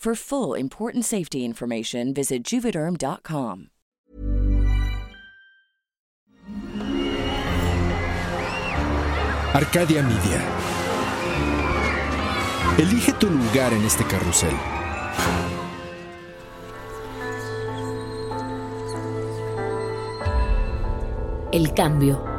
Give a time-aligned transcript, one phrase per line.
[0.00, 3.68] For full important safety information, visit juvederm.com.
[9.52, 10.42] Arcadia Media.
[12.78, 14.54] Elige tu lugar en este carrusel.
[21.52, 22.29] El cambio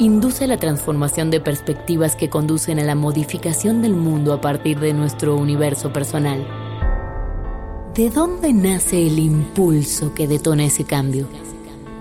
[0.00, 4.94] induce la transformación de perspectivas que conducen a la modificación del mundo a partir de
[4.94, 6.46] nuestro universo personal.
[7.94, 11.26] ¿De dónde nace el impulso que detona ese cambio?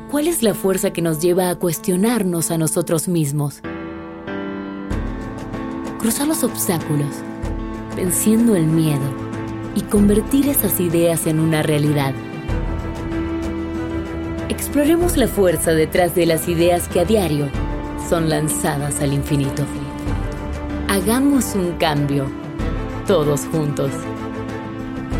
[0.09, 3.59] ¿Cuál es la fuerza que nos lleva a cuestionarnos a nosotros mismos?
[5.99, 7.17] Cruzar los obstáculos,
[7.97, 9.13] venciendo el miedo
[9.75, 12.13] y convertir esas ideas en una realidad.
[14.47, 17.49] Exploremos la fuerza detrás de las ideas que a diario
[18.09, 19.63] son lanzadas al infinito.
[20.87, 22.25] Hagamos un cambio,
[23.05, 23.91] todos juntos.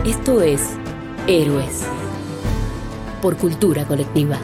[0.03, 0.61] Esto es
[1.27, 1.83] Héroes,
[3.21, 4.39] por cultura colectiva.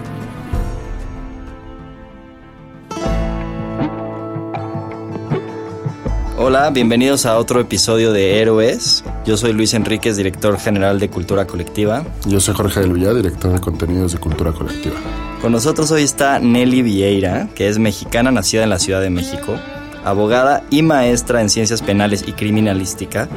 [6.38, 9.04] Hola, bienvenidos a otro episodio de Héroes.
[9.26, 12.06] Yo soy Luis Enríquez, director general de Cultura Colectiva.
[12.28, 14.98] Yo soy Jorge del Villar, director de contenidos de Cultura Colectiva.
[15.46, 19.60] Con nosotros hoy está Nelly Vieira, que es mexicana nacida en la Ciudad de México,
[20.04, 23.30] abogada y maestra en ciencias penales y criminalística.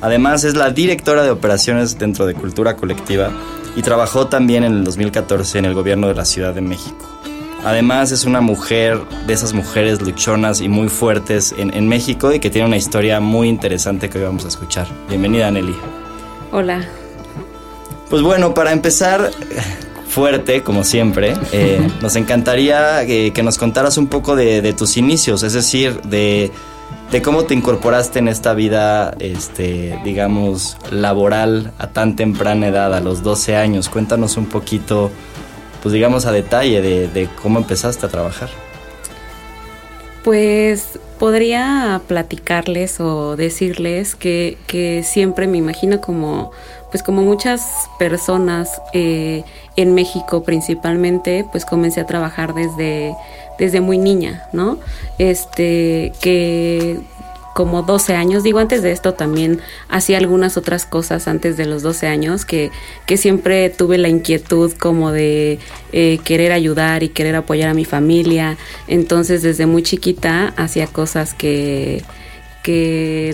[0.00, 3.32] Además es la directora de operaciones dentro de Cultura Colectiva
[3.74, 7.20] y trabajó también en el 2014 en el gobierno de la Ciudad de México.
[7.64, 12.38] Además es una mujer de esas mujeres luchonas y muy fuertes en, en, México y
[12.38, 14.86] que tiene una historia muy interesante que hoy vamos a escuchar.
[15.08, 15.74] Bienvenida Nelly.
[16.52, 16.84] Hola.
[18.08, 19.32] Pues bueno, para empezar
[20.10, 24.96] fuerte, como siempre, eh, nos encantaría que, que, nos contaras un poco de, de tus
[24.96, 26.50] inicios, es decir, de,
[27.10, 33.00] de, cómo te incorporaste en esta vida, este, digamos, laboral a tan temprana edad, a
[33.00, 33.88] los 12 años.
[33.88, 35.10] Cuéntanos un poquito
[35.82, 38.50] pues digamos a detalle de, de, cómo empezaste a trabajar.
[40.24, 46.52] Pues podría platicarles o decirles que, que siempre me imagino como
[46.90, 49.44] pues como muchas personas eh,
[49.76, 53.14] en México principalmente pues comencé a trabajar desde
[53.58, 54.78] desde muy niña no
[55.18, 57.00] este que
[57.54, 58.42] como 12 años.
[58.42, 62.70] Digo, antes de esto también hacía algunas otras cosas antes de los 12 años que,
[63.06, 65.58] que siempre tuve la inquietud como de
[65.92, 68.56] eh, querer ayudar y querer apoyar a mi familia.
[68.88, 72.02] Entonces desde muy chiquita hacía cosas que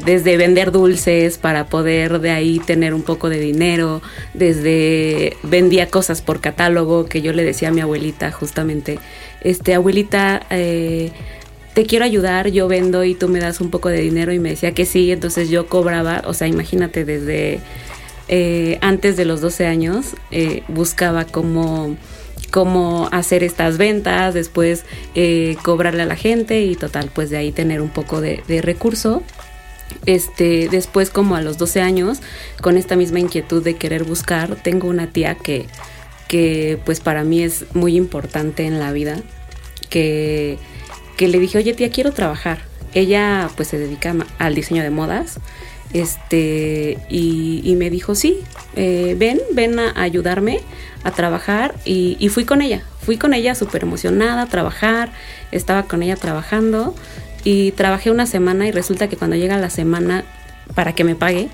[0.04, 4.02] desde vender dulces para poder de ahí tener un poco de dinero,
[4.34, 8.98] desde vendía cosas por catálogo que yo le decía a mi abuelita justamente,
[9.41, 11.12] este abuelita, eh,
[11.74, 14.50] te quiero ayudar, yo vendo y tú me das un poco de dinero y me
[14.50, 17.60] decía que sí, entonces yo cobraba, o sea, imagínate desde
[18.28, 21.97] eh, antes de los 12 años, eh, buscaba cómo,
[22.56, 27.52] cómo hacer estas ventas, después eh, cobrarle a la gente y total, pues de ahí
[27.52, 29.22] tener un poco de, de recurso.
[30.06, 32.20] Este, después como a los 12 años,
[32.62, 35.66] con esta misma inquietud de querer buscar, tengo una tía que,
[36.28, 39.18] que pues para mí es muy importante en la vida,
[39.91, 40.59] que
[41.16, 42.60] que le dije, oye tía, quiero trabajar.
[42.94, 45.41] Ella pues se dedica al diseño de modas.
[45.92, 48.38] Este, y, me dijo, sí,
[48.74, 50.60] eh, ven, ven a ayudarme
[51.04, 51.74] a trabajar.
[51.84, 55.10] Y, y fui con ella, fui con ella súper emocionada a trabajar.
[55.53, 56.94] Estaba con ella trabajando
[57.44, 60.24] y trabajé una semana y resulta que cuando llega la semana
[60.74, 61.48] para que me pague,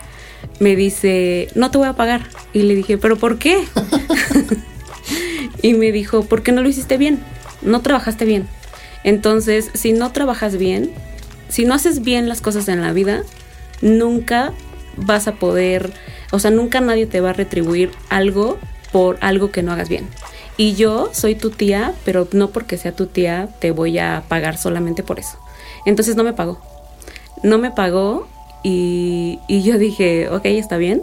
[0.59, 2.23] me dice, no te voy a pagar.
[2.53, 3.63] Y le dije, pero ¿por qué?
[5.63, 7.21] y me dijo, ¿por qué no lo hiciste bien?
[7.63, 8.47] No trabajaste bien.
[9.05, 10.91] Entonces, si no trabajas bien,
[11.49, 13.23] si no haces bien las cosas en la vida,
[13.83, 14.53] nunca
[14.97, 15.93] vas a poder,
[16.31, 18.59] o sea, nunca nadie te va a retribuir algo
[18.93, 20.09] por algo que no hagas bien.
[20.57, 24.57] Y yo soy tu tía, pero no porque sea tu tía te voy a pagar
[24.57, 25.39] solamente por eso.
[25.87, 26.61] Entonces no me pagó.
[27.43, 28.29] No me pagó
[28.63, 31.03] y, y yo dije, ok, está bien.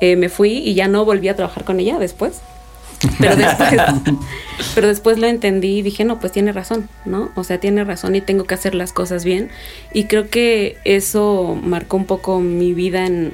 [0.00, 2.40] Eh, me fui y ya no volví a trabajar con ella después.
[3.18, 3.72] Pero después,
[4.74, 7.30] pero después lo entendí y dije, no, pues tiene razón, ¿no?
[7.34, 9.50] O sea, tiene razón y tengo que hacer las cosas bien.
[9.92, 13.32] Y creo que eso marcó un poco mi vida en,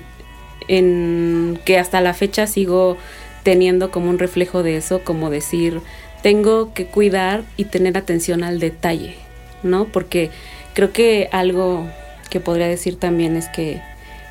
[0.68, 2.96] en que hasta la fecha sigo
[3.42, 5.80] teniendo como un reflejo de eso, como decir,
[6.22, 9.16] tengo que cuidar y tener atención al detalle,
[9.62, 9.86] ¿no?
[9.86, 10.30] Porque
[10.74, 11.88] creo que algo
[12.30, 13.80] que podría decir también es que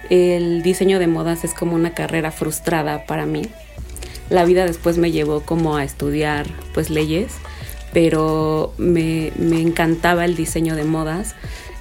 [0.10, 3.44] el diseño de modas es como una carrera frustrada para mí.
[4.32, 7.34] La vida después me llevó como a estudiar pues leyes,
[7.94, 11.36] pero me, me encantaba el diseño de modas.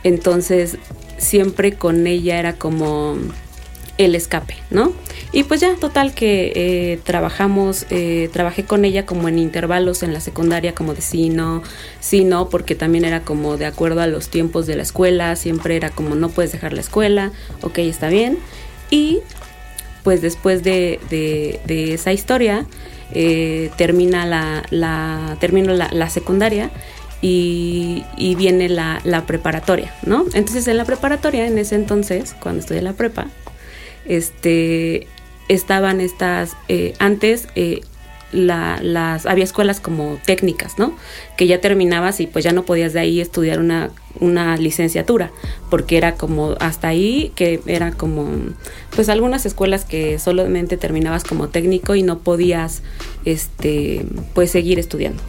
[0.04, 0.76] Entonces
[1.16, 3.16] siempre con ella era como
[3.98, 4.92] el escape, ¿no?
[5.30, 10.14] Y pues ya, total que eh, trabajamos, eh, trabajé con ella como en intervalos en
[10.14, 11.62] la secundaria, como de sí, no,
[12.00, 15.76] sí, no, porque también era como de acuerdo a los tiempos de la escuela, siempre
[15.76, 17.30] era como no puedes dejar la escuela,
[17.60, 18.38] ok, está bien.
[18.90, 19.20] Y
[20.02, 22.66] pues después de, de, esa historia,
[23.12, 26.70] eh, termina la, la, termino la, secundaria
[27.20, 28.04] y,
[28.36, 30.24] viene la, la, preparatoria, ¿no?
[30.34, 33.26] Entonces en la preparatoria, en ese entonces, cuando estudié la prepa,
[34.06, 35.06] este,
[35.48, 37.80] estaban estas, eh, antes eh,
[38.32, 40.96] las, había escuelas como técnicas, ¿no?
[41.36, 43.90] Que ya terminabas y pues ya no podías de ahí estudiar una,
[44.20, 45.30] una licenciatura,
[45.68, 48.28] porque era como hasta ahí, que era como,
[48.94, 52.82] pues algunas escuelas que solamente terminabas como técnico y no podías,
[53.24, 54.04] este,
[54.34, 55.22] pues seguir estudiando.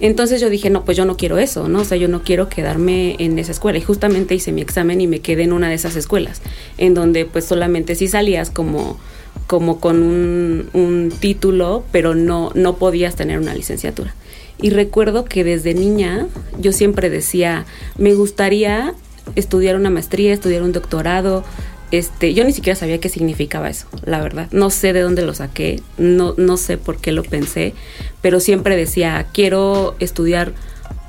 [0.00, 1.80] Entonces yo dije, no, pues yo no quiero eso, ¿no?
[1.80, 3.78] O sea, yo no quiero quedarme en esa escuela.
[3.78, 6.42] Y justamente hice mi examen y me quedé en una de esas escuelas,
[6.78, 8.98] en donde pues solamente sí salías como,
[9.46, 14.14] como con un, un título, pero no, no podías tener una licenciatura.
[14.60, 16.26] Y recuerdo que desde niña
[16.58, 17.66] yo siempre decía,
[17.98, 18.94] me gustaría
[19.36, 21.44] estudiar una maestría, estudiar un doctorado,
[21.90, 24.48] este, yo ni siquiera sabía qué significaba eso, la verdad.
[24.52, 27.74] No sé de dónde lo saqué, no, no sé por qué lo pensé,
[28.20, 30.52] pero siempre decía, quiero estudiar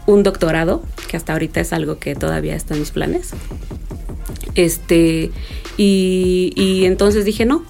[0.06, 3.32] un doctorado, que hasta ahorita es algo que todavía está en mis planes.
[4.54, 5.32] Este,
[5.78, 7.64] y, y entonces dije no.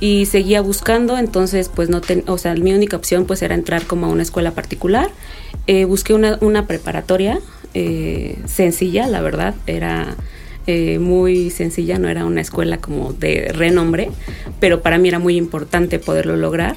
[0.00, 3.84] Y seguía buscando, entonces pues no, ten, o sea, mi única opción pues era entrar
[3.84, 5.10] como a una escuela particular.
[5.66, 7.40] Eh, busqué una, una preparatoria
[7.74, 10.16] eh, sencilla, la verdad, era
[10.66, 14.10] eh, muy sencilla, no era una escuela como de renombre,
[14.60, 16.76] pero para mí era muy importante poderlo lograr.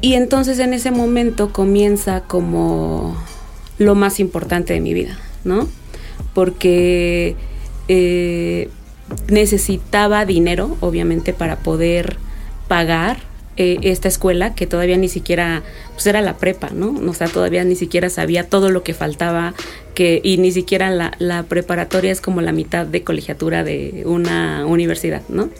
[0.00, 3.16] Y entonces en ese momento comienza como
[3.78, 5.68] lo más importante de mi vida, ¿no?
[6.34, 7.36] Porque
[7.88, 8.70] eh,
[9.28, 12.16] necesitaba dinero, obviamente, para poder
[12.68, 13.18] pagar
[13.60, 16.94] eh, esta escuela que todavía ni siquiera, pues era la prepa, ¿no?
[17.10, 19.52] O sea, todavía ni siquiera sabía todo lo que faltaba,
[19.96, 25.22] que, y ni siquiera la, preparatoria es como la mitad de colegiatura de una universidad,
[25.28, 25.50] ¿no?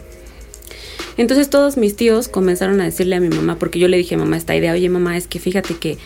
[1.17, 4.37] Entonces todos mis tíos comenzaron a decirle a mi mamá, porque yo le dije, mamá,
[4.37, 5.97] esta idea, oye mamá, es que fíjate que,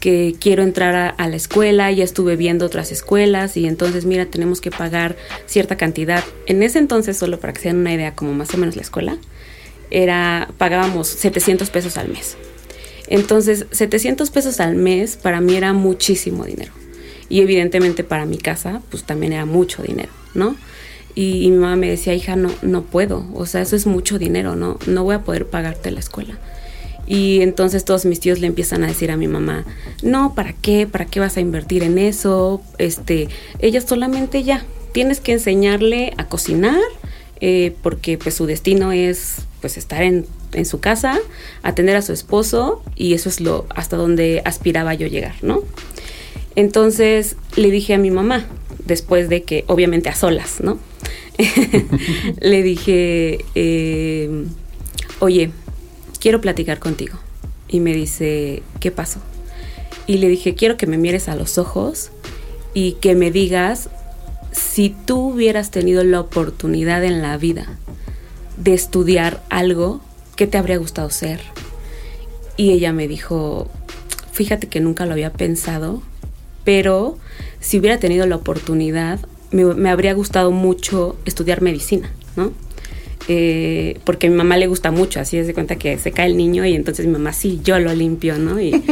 [0.00, 4.62] que quiero entrar a, la escuela, ya estuve viendo otras escuelas y entonces mira, tenemos
[4.62, 6.24] que pagar cierta cantidad.
[6.46, 9.18] En ese entonces, solo para que se una idea como más o menos la escuela,
[9.92, 12.36] era, pagábamos 700 pesos al mes.
[13.08, 16.72] Entonces, 700 pesos al mes para mí era muchísimo dinero.
[17.28, 20.56] Y evidentemente para mi casa, pues también era mucho dinero, ¿no?
[21.14, 24.18] Y, y, mi mamá me decía, hija, no, no puedo, o sea, eso es mucho
[24.18, 24.78] dinero, ¿no?
[24.86, 26.38] No voy a poder pagarte la escuela.
[27.06, 29.66] Y entonces todos mis tíos le empiezan a decir a mi mamá,
[30.02, 30.86] no, ¿para qué?
[30.86, 32.62] ¿Para qué vas a invertir en eso?
[32.78, 36.80] Este, ella solamente ya, tienes que enseñarle a cocinar,
[37.40, 41.18] eh, porque pues su destino es pues estar en, en, su casa,
[41.62, 45.62] atender a su esposo y eso es lo hasta donde aspiraba yo llegar, ¿no?
[46.54, 48.46] Entonces le dije a mi mamá,
[48.84, 50.78] después de que, obviamente a solas, ¿no?
[52.40, 54.44] le dije, eh,
[55.20, 55.50] oye,
[56.20, 57.18] quiero platicar contigo.
[57.68, 59.20] Y me dice, ¿qué pasó?
[60.06, 62.10] Y le dije, quiero que me mires a los ojos
[62.74, 63.88] y que me digas
[64.50, 67.78] si tú hubieras tenido la oportunidad en la vida
[68.62, 70.00] de estudiar algo,
[70.36, 71.40] ¿qué te habría gustado ser?
[72.56, 73.68] Y ella me dijo,
[74.32, 76.02] fíjate que nunca lo había pensado,
[76.64, 77.18] pero
[77.60, 82.52] si hubiera tenido la oportunidad, me, me habría gustado mucho estudiar medicina, ¿no?
[83.28, 86.26] Eh, porque a mi mamá le gusta mucho, así es de cuenta que se cae
[86.26, 88.60] el niño y entonces mi mamá, sí, yo lo limpio, ¿no?
[88.60, 88.82] Y,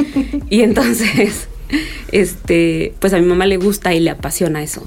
[0.51, 1.49] y entonces,
[2.13, 4.87] este, pues a mi mamá le gusta y le apasiona eso.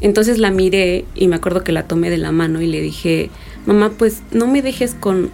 [0.00, 3.30] Entonces la miré y me acuerdo que la tomé de la mano y le dije,
[3.66, 5.30] mamá, pues no me dejes con,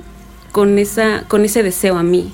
[0.53, 2.33] con, esa, con ese deseo a mí.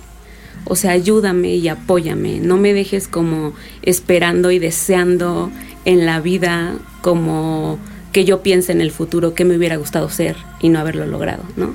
[0.64, 2.40] O sea, ayúdame y apóyame.
[2.40, 5.50] No me dejes como esperando y deseando
[5.84, 7.78] en la vida como
[8.12, 11.42] que yo piense en el futuro que me hubiera gustado ser y no haberlo logrado,
[11.56, 11.74] ¿no?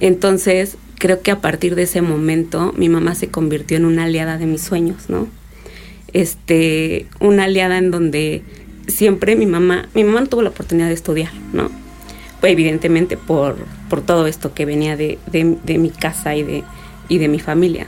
[0.00, 4.38] Entonces, creo que a partir de ese momento mi mamá se convirtió en una aliada
[4.38, 5.26] de mis sueños, ¿no?
[6.12, 8.42] Este, una aliada en donde
[8.86, 11.70] siempre mi mamá, mi mamá no tuvo la oportunidad de estudiar, ¿no?
[12.42, 13.56] Evidentemente por,
[13.88, 16.64] por todo esto que venía de, de, mi casa y de,
[17.08, 17.86] y de mi familia.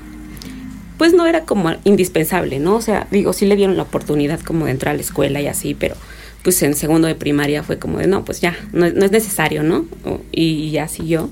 [0.97, 2.77] Pues no era como indispensable, ¿no?
[2.77, 5.47] O sea, digo, sí le dieron la oportunidad como de entrar a la escuela y
[5.47, 5.95] así, pero
[6.43, 9.87] pues en segundo de primaria fue como de, no, pues ya, no, es necesario, ¿no?
[10.33, 11.31] y ya siguió.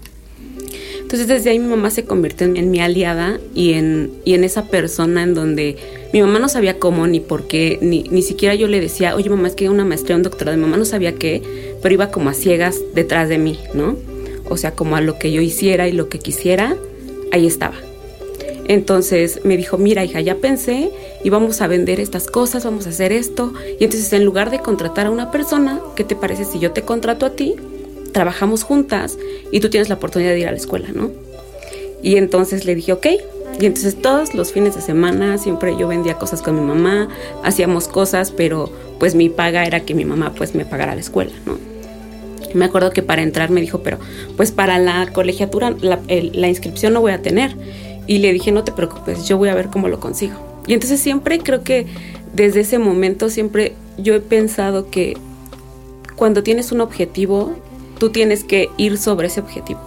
[1.00, 4.66] Entonces desde ahí mi mamá se convirtió en, mi aliada y en, y en esa
[4.66, 5.76] persona en donde
[6.12, 9.30] mi mamá no sabía cómo ni por qué, ni, ni siquiera yo le decía, oye
[9.30, 11.42] mamá, es que una maestría, un doctorado, mi mamá no sabía qué,
[11.82, 13.96] pero iba como a ciegas detrás de mí, ¿no?
[14.48, 16.76] O sea, como a lo que yo hiciera y lo que quisiera,
[17.32, 17.76] ahí estaba.
[18.68, 20.90] Entonces me dijo, mira hija, ya pensé
[21.22, 23.52] y vamos a vender estas cosas, vamos a hacer esto.
[23.78, 26.82] Y entonces en lugar de contratar a una persona, ¿qué te parece si yo te
[26.82, 27.54] contrato a ti?
[28.16, 29.18] Trabajamos juntas
[29.52, 31.10] y tú tienes la oportunidad de ir a la escuela, ¿no?
[32.02, 33.06] Y entonces le dije, ok.
[33.60, 37.08] Y entonces todos los fines de semana siempre yo vendía cosas con mi mamá,
[37.44, 41.32] hacíamos cosas, pero pues mi paga era que mi mamá pues me pagara la escuela,
[41.44, 41.58] ¿no?
[42.54, 43.98] me acuerdo que para entrar me dijo, pero
[44.38, 47.54] pues para la colegiatura la, la inscripción no voy a tener.
[48.06, 50.36] Y le dije, no te preocupes, yo voy a ver cómo lo consigo.
[50.66, 51.86] Y entonces siempre creo que
[52.32, 55.18] desde ese momento siempre yo he pensado que
[56.14, 57.56] cuando tienes un objetivo
[57.98, 59.80] tú tienes que ir sobre ese objetivo.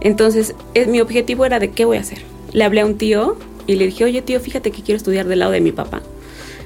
[0.00, 2.22] Entonces, es, mi objetivo era de qué voy a hacer.
[2.52, 5.40] Le hablé a un tío y le dije, oye tío, fíjate que quiero estudiar del
[5.40, 6.02] lado de mi papá.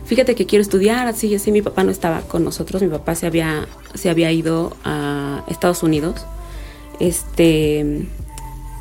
[0.05, 1.51] Fíjate que quiero estudiar, así y así.
[1.51, 5.83] Mi papá no estaba con nosotros, mi papá se había, se había ido a Estados
[5.83, 6.27] Unidos.
[7.01, 8.07] Este,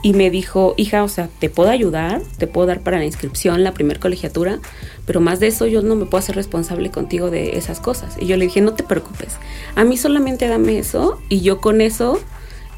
[0.03, 3.63] y me dijo, hija, o sea, te puedo ayudar, te puedo dar para la inscripción,
[3.63, 4.59] la primer colegiatura,
[5.05, 8.17] pero más de eso yo no me puedo hacer responsable contigo de esas cosas.
[8.19, 9.37] Y yo le dije, no te preocupes,
[9.75, 12.19] a mí solamente dame eso y yo con eso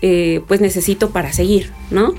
[0.04, 2.14] eh, pues necesito para seguir, ¿no?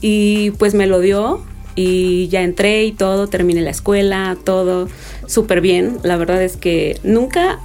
[0.00, 1.42] Y pues me lo dio
[1.74, 4.88] y ya entré y todo, terminé la escuela, todo
[5.26, 5.98] súper bien.
[6.04, 7.58] La verdad es que nunca,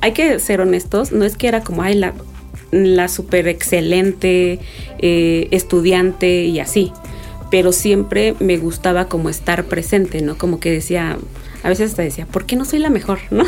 [0.00, 2.14] hay que ser honestos, no es que era como, ay, la,
[2.72, 4.58] la súper excelente
[4.98, 6.92] eh, estudiante y así
[7.52, 10.38] pero siempre me gustaba como estar presente, ¿no?
[10.38, 11.18] Como que decía,
[11.62, 13.18] a veces hasta decía, ¿por qué no soy la mejor?
[13.30, 13.44] ¿No?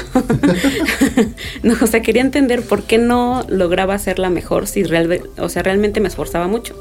[1.62, 5.48] no o sea, quería entender por qué no lograba ser la mejor si real, o
[5.48, 6.74] sea, realmente me esforzaba mucho.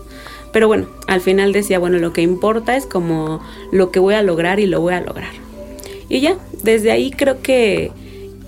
[0.52, 4.22] Pero bueno, al final decía, bueno, lo que importa es como lo que voy a
[4.22, 5.32] lograr y lo voy a lograr.
[6.10, 7.94] Y ya, desde ahí creo que,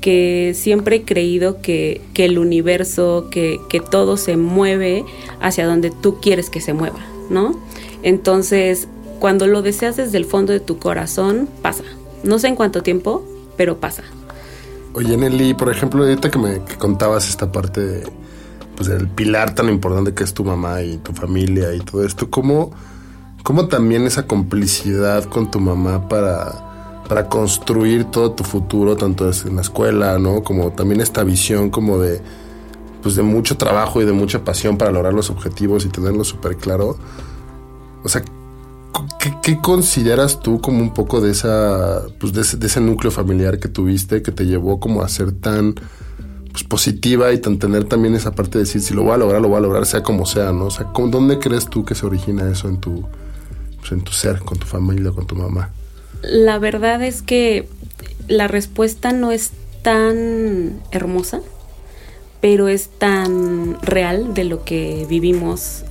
[0.01, 5.03] que siempre he creído que, que el universo, que, que todo se mueve
[5.41, 6.99] hacia donde tú quieres que se mueva,
[7.29, 7.59] ¿no?
[8.03, 8.87] Entonces,
[9.19, 11.83] cuando lo deseas desde el fondo de tu corazón, pasa.
[12.23, 13.23] No sé en cuánto tiempo,
[13.57, 14.03] pero pasa.
[14.93, 18.03] Oye, Nelly, por ejemplo, ahorita que me contabas esta parte
[18.75, 22.29] pues, del pilar tan importante que es tu mamá y tu familia y todo esto,
[22.29, 22.71] ¿cómo,
[23.43, 26.74] cómo también esa complicidad con tu mamá para,
[27.07, 30.43] para construir todo tu futuro, tanto en la escuela, ¿no?
[30.43, 32.21] Como también esta visión como de,
[33.03, 36.57] pues, de mucho trabajo y de mucha pasión para lograr los objetivos y tenerlo súper
[36.57, 36.97] claro
[38.05, 38.23] o sea,
[39.41, 44.21] ¿qué, consideras tú como un poco de esa, pues de ese, núcleo familiar que tuviste
[44.21, 45.73] que te llevó como a ser tan
[46.51, 49.41] pues, positiva y tan tener también esa parte de decir si lo voy a lograr,
[49.41, 50.65] lo voy a lograr, sea como sea, ¿no?
[50.65, 53.03] O sea, ¿dónde crees tú que se origina eso en tu,
[53.79, 55.71] pues, en tu ser, con tu familia, con tu mamá?
[56.29, 57.67] La verdad es que
[58.27, 59.51] la respuesta no es
[59.83, 61.41] tan hermosa,
[62.41, 65.83] pero es tan real de lo que vivimos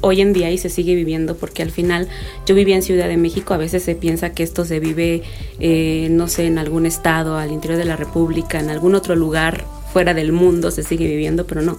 [0.00, 2.08] hoy en día y se sigue viviendo porque al final
[2.46, 5.22] yo vivía en Ciudad de México, a veces se piensa que esto se vive,
[5.58, 9.64] eh, no sé, en algún estado, al interior de la República, en algún otro lugar
[9.92, 11.78] fuera del mundo se sigue viviendo, pero no,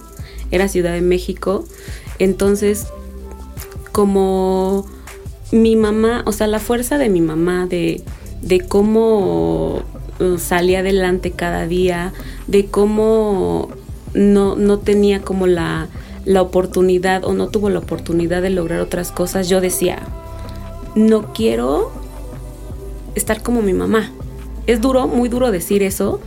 [0.50, 1.64] era Ciudad de México.
[2.18, 2.86] Entonces,
[3.92, 4.86] como
[5.52, 8.02] mi mamá, o sea, la fuerza de mi mamá, de,
[8.42, 9.82] de cómo
[10.20, 12.12] uh, salía adelante cada día,
[12.46, 13.70] de cómo
[14.14, 15.88] no, no tenía como la
[16.28, 20.00] la oportunidad o no tuvo la oportunidad de lograr otras cosas, yo decía,
[20.94, 21.90] no quiero
[23.14, 24.12] estar como mi mamá.
[24.66, 26.20] Es duro, muy duro decir eso,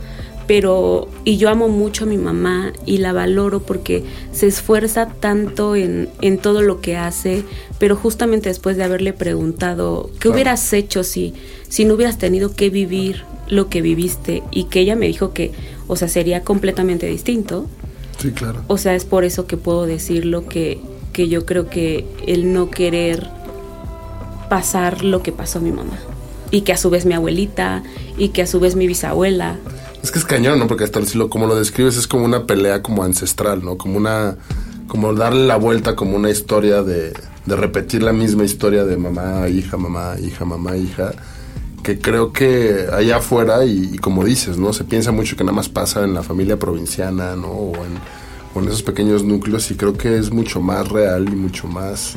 [0.46, 5.76] pero y yo amo mucho a mi mamá y la valoro porque se esfuerza tanto
[5.76, 7.44] en, en todo lo que hace,
[7.78, 11.34] pero justamente después de haberle preguntado, ¿qué hubieras hecho si,
[11.68, 14.42] si no hubieras tenido que vivir lo que viviste?
[14.50, 15.52] Y que ella me dijo que
[15.92, 17.66] o sea, sería completamente distinto.
[18.18, 18.62] Sí, claro.
[18.68, 20.80] O sea, es por eso que puedo decir lo que,
[21.12, 23.28] que yo creo que el no querer
[24.48, 25.98] pasar lo que pasó mi mamá.
[26.50, 27.82] Y que a su vez mi abuelita,
[28.16, 29.58] y que a su vez mi bisabuela.
[30.02, 30.66] Es que es cañón, ¿no?
[30.66, 33.76] Porque hasta lo, como lo describes es como una pelea como ancestral, ¿no?
[33.76, 34.36] Como una...
[34.88, 37.14] Como darle la vuelta como una historia de,
[37.46, 41.12] de repetir la misma historia de mamá, hija, mamá, hija, mamá, hija
[41.82, 44.72] que creo que allá afuera, y, como dices, ¿no?
[44.72, 47.48] Se piensa mucho que nada más pasa en la familia provinciana, ¿no?
[47.48, 52.16] O en, esos pequeños núcleos, y creo que es mucho más real y mucho más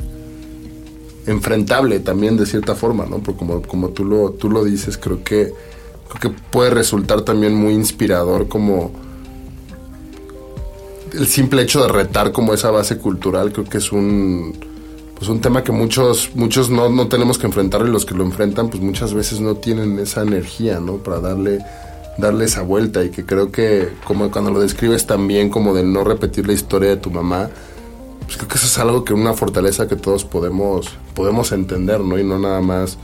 [1.26, 3.20] enfrentable también de cierta forma, ¿no?
[3.20, 5.54] Porque como, como tú, lo, tú lo dices, creo que,
[6.10, 8.92] creo que puede resultar también muy inspirador como
[11.14, 14.54] el simple hecho de retar como esa base cultural, creo que es un
[15.18, 18.24] pues un tema que muchos muchos no, no tenemos que enfrentar y los que lo
[18.24, 20.98] enfrentan pues muchas veces no tienen esa energía, ¿no?
[20.98, 21.60] Para darle
[22.18, 26.04] darle esa vuelta y que creo que como cuando lo describes también como de no
[26.04, 27.50] repetir la historia de tu mamá,
[28.24, 32.20] pues creo que eso es algo que una fortaleza que todos podemos podemos entender, ¿no?
[32.20, 32.98] Y no nada más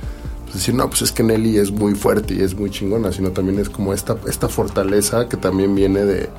[0.54, 3.60] decir, no, pues es que Nelly es muy fuerte y es muy chingona, sino también
[3.60, 6.30] es como esta esta fortaleza que también viene de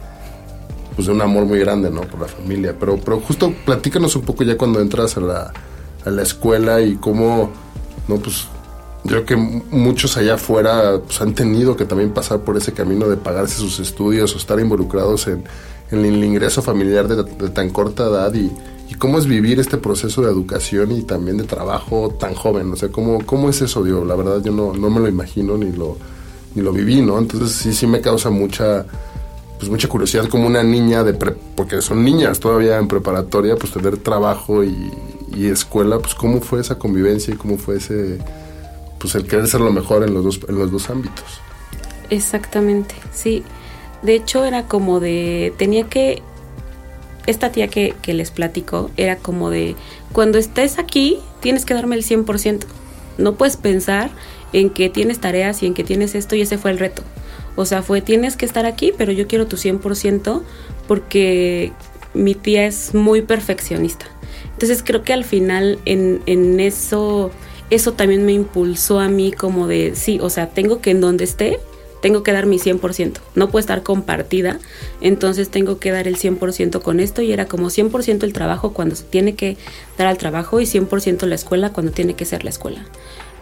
[0.94, 2.02] pues de un amor muy grande, ¿no?
[2.02, 2.76] Por la familia.
[2.78, 5.52] Pero, pero justo platícanos un poco ya cuando entras a la,
[6.04, 7.50] a la escuela y cómo,
[8.08, 8.16] ¿no?
[8.16, 8.46] Pues
[9.04, 13.08] yo creo que muchos allá afuera pues, han tenido que también pasar por ese camino
[13.08, 15.44] de pagarse sus estudios o estar involucrados en
[15.90, 18.50] el ingreso familiar de, tan corta edad y,
[18.88, 22.72] y, cómo es vivir este proceso de educación y también de trabajo tan joven.
[22.72, 23.82] O sea, ¿cómo, cómo es eso?
[23.82, 25.96] Digo, la verdad yo no, no me lo imagino ni lo,
[26.54, 27.18] ni lo viví, ¿no?
[27.18, 28.86] Entonces sí, sí me causa mucha
[29.62, 33.96] pues mucha curiosidad como una niña de porque son niñas todavía en preparatoria, pues tener
[33.96, 34.90] trabajo y,
[35.36, 38.18] escuela, pues cómo fue esa convivencia y cómo fue ese
[38.98, 41.24] pues el querer ser lo mejor en los dos en los dos ámbitos.
[42.10, 43.44] Exactamente, sí.
[44.02, 46.24] De hecho era como de tenía que
[47.26, 49.76] esta tía que, que les platico era como de
[50.12, 52.64] cuando estés aquí tienes que darme el 100%.
[53.18, 54.10] No puedes pensar
[54.52, 57.02] en que tienes tareas y en que tienes esto y ese fue el reto.
[57.56, 60.42] O sea, fue, tienes que estar aquí, pero yo quiero tu 100%
[60.88, 61.72] porque
[62.14, 64.06] mi tía es muy perfeccionista.
[64.52, 67.30] Entonces creo que al final en, en eso,
[67.70, 71.24] eso también me impulsó a mí como de, sí, o sea, tengo que en donde
[71.24, 71.58] esté,
[72.02, 74.58] tengo que dar mi 100%, no puede estar compartida,
[75.00, 78.96] entonces tengo que dar el 100% con esto y era como 100% el trabajo cuando
[78.96, 79.56] se tiene que
[79.96, 82.84] dar al trabajo y 100% la escuela cuando tiene que ser la escuela.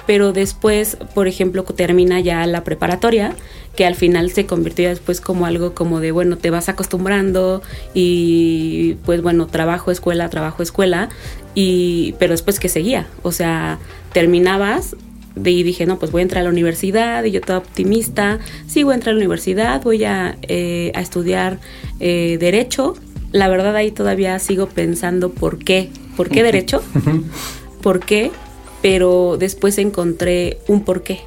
[0.06, 3.34] Pero después, por ejemplo, termina ya la preparatoria,
[3.76, 7.62] que al final se convirtió después como algo como de, bueno, te vas acostumbrando
[7.94, 11.08] y pues bueno, trabajo, escuela, trabajo, escuela,
[11.54, 13.78] y pero después que seguía, o sea,
[14.12, 14.96] terminabas
[15.44, 18.82] y dije, no, pues voy a entrar a la universidad y yo toda optimista, sí
[18.82, 21.58] voy a entrar a la universidad, voy a, eh, a estudiar
[22.00, 22.94] eh, derecho.
[23.32, 26.82] La verdad ahí todavía sigo pensando por qué, por qué derecho,
[27.82, 28.30] por qué
[28.82, 31.20] pero después encontré un porqué.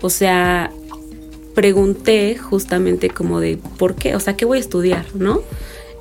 [0.00, 0.72] O sea,
[1.54, 5.42] pregunté justamente como de por qué, o sea, ¿qué voy a estudiar, no?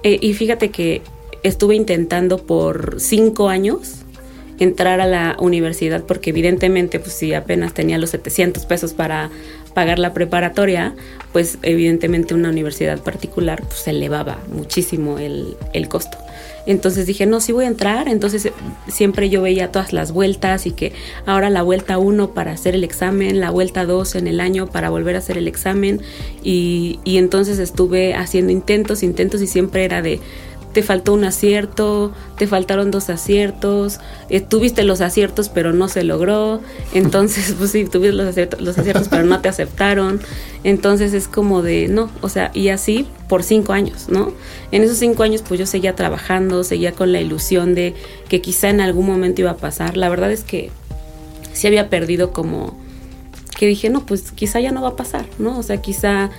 [0.04, 1.02] Eh, y fíjate que
[1.44, 4.01] estuve intentando por cinco años
[4.62, 9.32] entrar a la universidad porque evidentemente pues si apenas tenía los 700 pesos para
[9.74, 10.94] pagar la preparatoria,
[11.32, 16.18] pues evidentemente una universidad particular pues elevaba muchísimo el, el costo.
[16.68, 18.08] Entonces dije, no, sí voy a entrar.
[18.08, 18.52] Entonces
[18.88, 20.94] siempre yo veía todas las vueltas y que
[21.26, 24.92] ahora la vuelta 1 para hacer el examen, la vuelta 2 en el año para
[24.92, 26.02] volver a hacer el examen.
[26.44, 30.20] Y, y entonces estuve haciendo intentos, intentos y siempre era de
[30.74, 36.04] te faltó un acierto, te faltaron dos aciertos, eh, tuviste los aciertos pero no se
[36.04, 36.62] logró,
[36.94, 40.22] entonces pues sí, tuviste los aciertos, los aciertos pero no te aceptaron,
[40.64, 44.34] entonces es como de, no, o sea, y así por cinco años, ¿no?
[44.72, 47.94] En esos cinco años pues yo seguía trabajando, seguía con la ilusión de
[48.30, 50.72] que quizá en algún momento iba a pasar, la verdad es que
[51.54, 52.80] sí había perdido como
[53.58, 55.60] que dije, no, pues quizá ya no va a pasar, ¿no?
[55.60, 56.32] O sea, quizá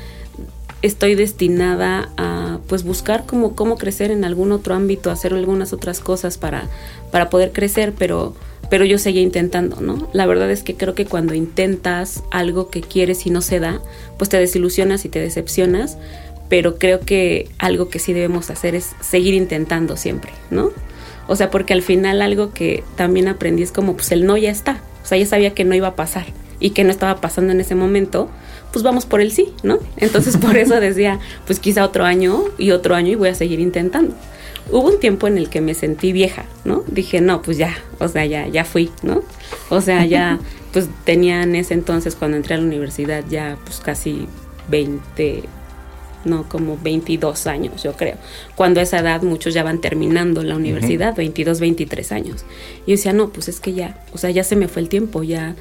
[0.83, 6.01] estoy destinada a pues buscar como cómo crecer en algún otro ámbito, hacer algunas otras
[6.01, 6.69] cosas para,
[7.11, 8.35] para poder crecer, pero,
[8.69, 10.09] pero yo seguía intentando, ¿no?
[10.13, 13.81] La verdad es que creo que cuando intentas algo que quieres y no se da,
[14.19, 15.99] pues te desilusionas y te decepcionas,
[16.49, 20.71] pero creo que algo que sí debemos hacer es seguir intentando siempre, ¿no?
[21.29, 24.51] O sea, porque al final algo que también aprendí es como, pues el no ya
[24.51, 26.27] está, o sea, ya sabía que no iba a pasar
[26.59, 28.29] y que no estaba pasando en ese momento,
[28.73, 29.79] pues vamos por el sí, ¿no?
[29.97, 33.61] Entonces por eso decía, pues quizá otro año y otro año y voy a seguir
[33.61, 34.15] intentando.
[34.71, 36.85] Hubo un tiempo en el que me sentí vieja, ¿no?
[36.87, 39.23] Dije, no, pues ya, o sea, ya, ya fui, ¿no?
[39.71, 40.39] O sea, ya,
[40.73, 44.27] pues tenía en ese entonces, cuando entré a la universidad, ya pues casi
[44.69, 45.43] 20,
[46.25, 48.17] no como 22 años, yo creo.
[48.55, 52.45] Cuando a esa edad muchos ya van terminando la universidad, 22, 23 años.
[52.87, 54.89] Y yo decía, no, pues es que ya, o sea, ya se me fue el
[54.89, 55.57] tiempo, ya,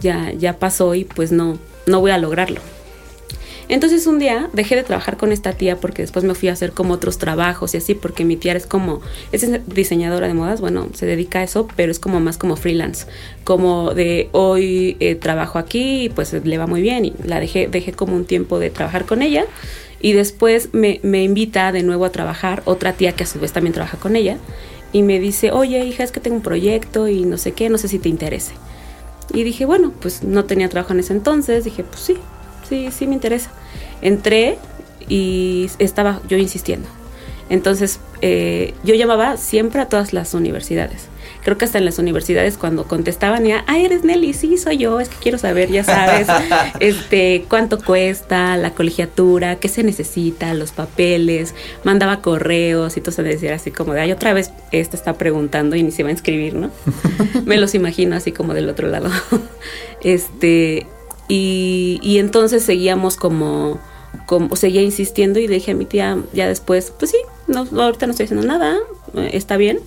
[0.00, 2.60] ya, ya pasó y pues no, no voy a lograrlo.
[3.68, 6.70] Entonces un día dejé de trabajar con esta tía porque después me fui a hacer
[6.70, 9.00] como otros trabajos y así, porque mi tía es como,
[9.32, 13.06] es diseñadora de modas, bueno, se dedica a eso, pero es como más como freelance,
[13.42, 17.66] como de hoy eh, trabajo aquí y pues le va muy bien y la dejé,
[17.66, 19.46] dejé como un tiempo de trabajar con ella
[20.00, 23.52] y después me, me invita de nuevo a trabajar otra tía que a su vez
[23.52, 24.36] también trabaja con ella
[24.92, 27.78] y me dice, oye hija, es que tengo un proyecto y no sé qué, no
[27.78, 28.52] sé si te interese.
[29.32, 32.16] Y dije, bueno, pues no tenía trabajo en ese entonces, dije, pues sí,
[32.68, 33.50] sí, sí me interesa.
[34.02, 34.58] Entré
[35.08, 36.88] y estaba yo insistiendo.
[37.48, 41.08] Entonces, eh, yo llamaba siempre a todas las universidades.
[41.46, 44.98] Creo que hasta en las universidades cuando contestaban ya, ah, eres Nelly, sí, soy yo,
[44.98, 46.26] es que quiero saber, ya sabes,
[46.80, 51.54] este, cuánto cuesta la colegiatura, qué se necesita, los papeles,
[51.84, 55.76] mandaba correos y todo se decía así como de, ay, otra vez esta está preguntando
[55.76, 56.72] y ni se va a inscribir, ¿no?
[57.44, 59.08] Me los imagino así como del otro lado.
[60.02, 60.88] este,
[61.28, 63.78] y, y entonces seguíamos como,
[64.26, 68.10] como, seguía insistiendo y dije a mi tía ya después, pues sí, no, ahorita no
[68.10, 68.76] estoy haciendo nada,
[69.14, 69.78] está bien.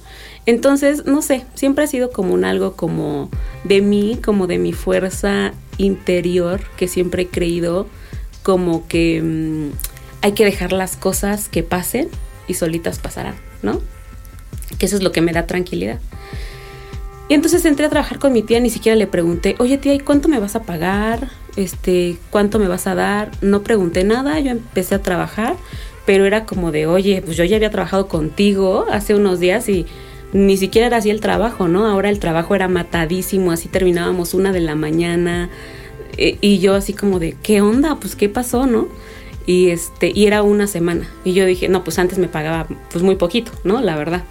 [0.46, 3.30] Entonces, no sé, siempre ha sido como un algo como
[3.64, 7.88] de mí, como de mi fuerza interior, que siempre he creído
[8.44, 9.70] como que mm,
[10.22, 12.10] hay que dejar las cosas que pasen
[12.48, 13.82] y solitas pasarán, ¿no?
[14.78, 16.00] Que eso es lo que me da tranquilidad.
[17.28, 20.00] Y entonces entré a trabajar con mi tía, ni siquiera le pregunté, oye tía, ¿y
[20.00, 21.30] cuánto me vas a pagar?
[21.56, 23.32] Este, ¿cuánto me vas a dar?
[23.42, 25.56] No pregunté nada, yo empecé a trabajar,
[26.10, 29.86] pero era como de, oye, pues yo ya había trabajado contigo hace unos días y
[30.34, 31.86] ni siquiera era así el trabajo, ¿no?
[31.86, 35.52] Ahora el trabajo era matadísimo, así terminábamos una de la mañana
[36.18, 37.98] e, y yo así como de, ¿qué onda?
[38.00, 38.88] Pues qué pasó, ¿no?
[39.46, 41.08] Y este, y era una semana.
[41.24, 43.80] Y yo dije, no, pues antes me pagaba pues muy poquito, ¿no?
[43.80, 44.24] La verdad.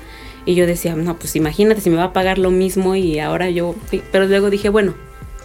[0.47, 3.51] Y yo decía, no, pues imagínate si me va a pagar lo mismo y ahora
[3.51, 3.77] yo...
[4.11, 4.95] Pero luego dije, bueno,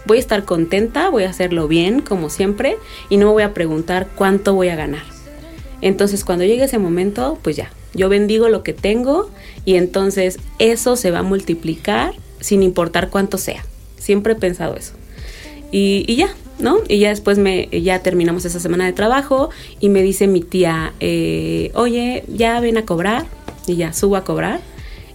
[0.04, 2.76] voy a estar contenta, voy a hacerlo bien, como siempre,
[3.08, 5.14] y no me voy a preguntar cuánto voy a ganar.
[5.84, 9.30] Entonces, cuando llegue ese momento, pues ya, yo bendigo lo que tengo
[9.66, 13.66] y entonces eso se va a multiplicar sin importar cuánto sea.
[13.98, 14.94] Siempre he pensado eso.
[15.70, 16.78] Y, ya, ¿no?
[16.88, 20.94] Y ya después me, ya terminamos esa semana de trabajo y me dice mi tía,
[21.00, 23.26] eh, oye, ya ven a cobrar
[23.66, 24.62] y ya subo a cobrar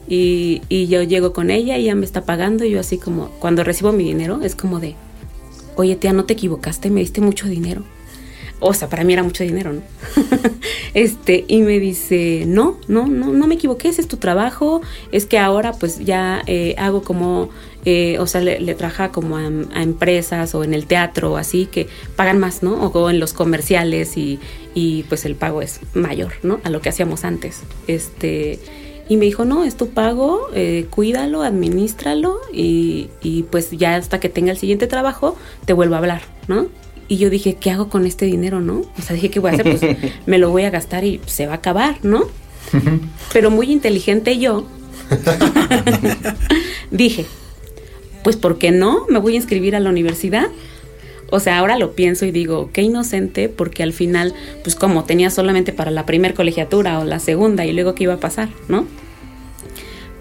[0.08, 3.63] y, yo llego con ella y ella me está pagando y yo así como, cuando
[3.63, 4.93] recibo mi dinero, es como de,
[5.77, 7.82] oye tía, no te equivocaste, me diste mucho dinero.
[8.59, 9.81] O sea, para mí era mucho dinero, ¿no?
[10.93, 15.25] este, y me dice, no, no, no, no me equivoqué, ese es tu trabajo, es
[15.25, 17.49] que ahora pues ya eh, hago como,
[17.85, 19.45] eh, o sea, le, le trabaja como a,
[19.81, 22.73] empresas o en el teatro o así, que pagan más, ¿no?
[22.73, 24.39] O, en los comerciales y,
[24.73, 26.59] y pues el pago es mayor, ¿no?
[26.63, 27.61] A lo que hacíamos antes.
[27.87, 28.59] Este,
[29.07, 34.19] y me dijo, no, es tu pago, eh, cuídalo, administralo y, y, pues ya hasta
[34.19, 36.67] que tenga el siguiente trabajo te vuelvo a hablar, ¿no?
[37.09, 38.83] Y yo dije, ¿qué hago con este dinero, no?
[38.97, 39.77] O sea, dije, ¿qué voy a hacer?
[39.77, 42.27] Pues me lo voy a gastar y se va a acabar, ¿no?
[43.33, 44.67] Pero muy inteligente yo
[46.91, 47.25] dije,
[48.23, 49.07] pues ¿por qué no?
[49.09, 50.47] Me voy a inscribir a la universidad.
[51.31, 55.29] O sea, ahora lo pienso y digo, qué inocente, porque al final, pues como tenía
[55.29, 58.87] solamente para la primer colegiatura o la segunda y luego qué iba a pasar, ¿no?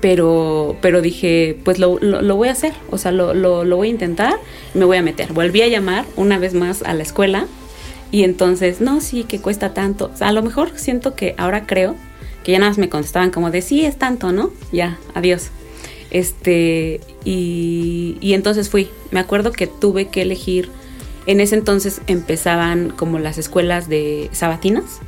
[0.01, 3.91] Pero, pero dije, pues lo, lo, voy a hacer, o sea, lo, lo, voy a
[3.91, 4.37] intentar,
[4.75, 5.33] me voy a meter.
[5.33, 7.47] Volví a llamar una vez más a la escuela
[8.13, 10.13] y entonces, no, sí, que cuesta tanto.
[10.21, 11.97] A lo mejor siento que ahora creo
[12.45, 14.53] que ya nada más me contestaban como de, sí, es tanto, ¿no?
[14.71, 15.49] Ya, adiós.
[16.11, 18.89] Este, y, y entonces fui.
[19.11, 20.71] Me acuerdo que tuve que elegir
[21.29, 25.01] en ese entonces empezaban como las escuelas de sabatinas.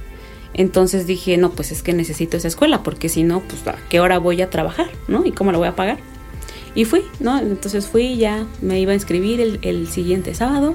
[0.55, 4.01] Entonces dije, no, pues es que necesito esa escuela, porque si no, pues a qué
[4.01, 5.25] hora voy a trabajar, ¿no?
[5.25, 5.99] ¿Y cómo la voy a pagar?
[6.75, 7.39] Y fui, ¿no?
[7.39, 10.75] Entonces fui, ya me iba a inscribir el, el siguiente sábado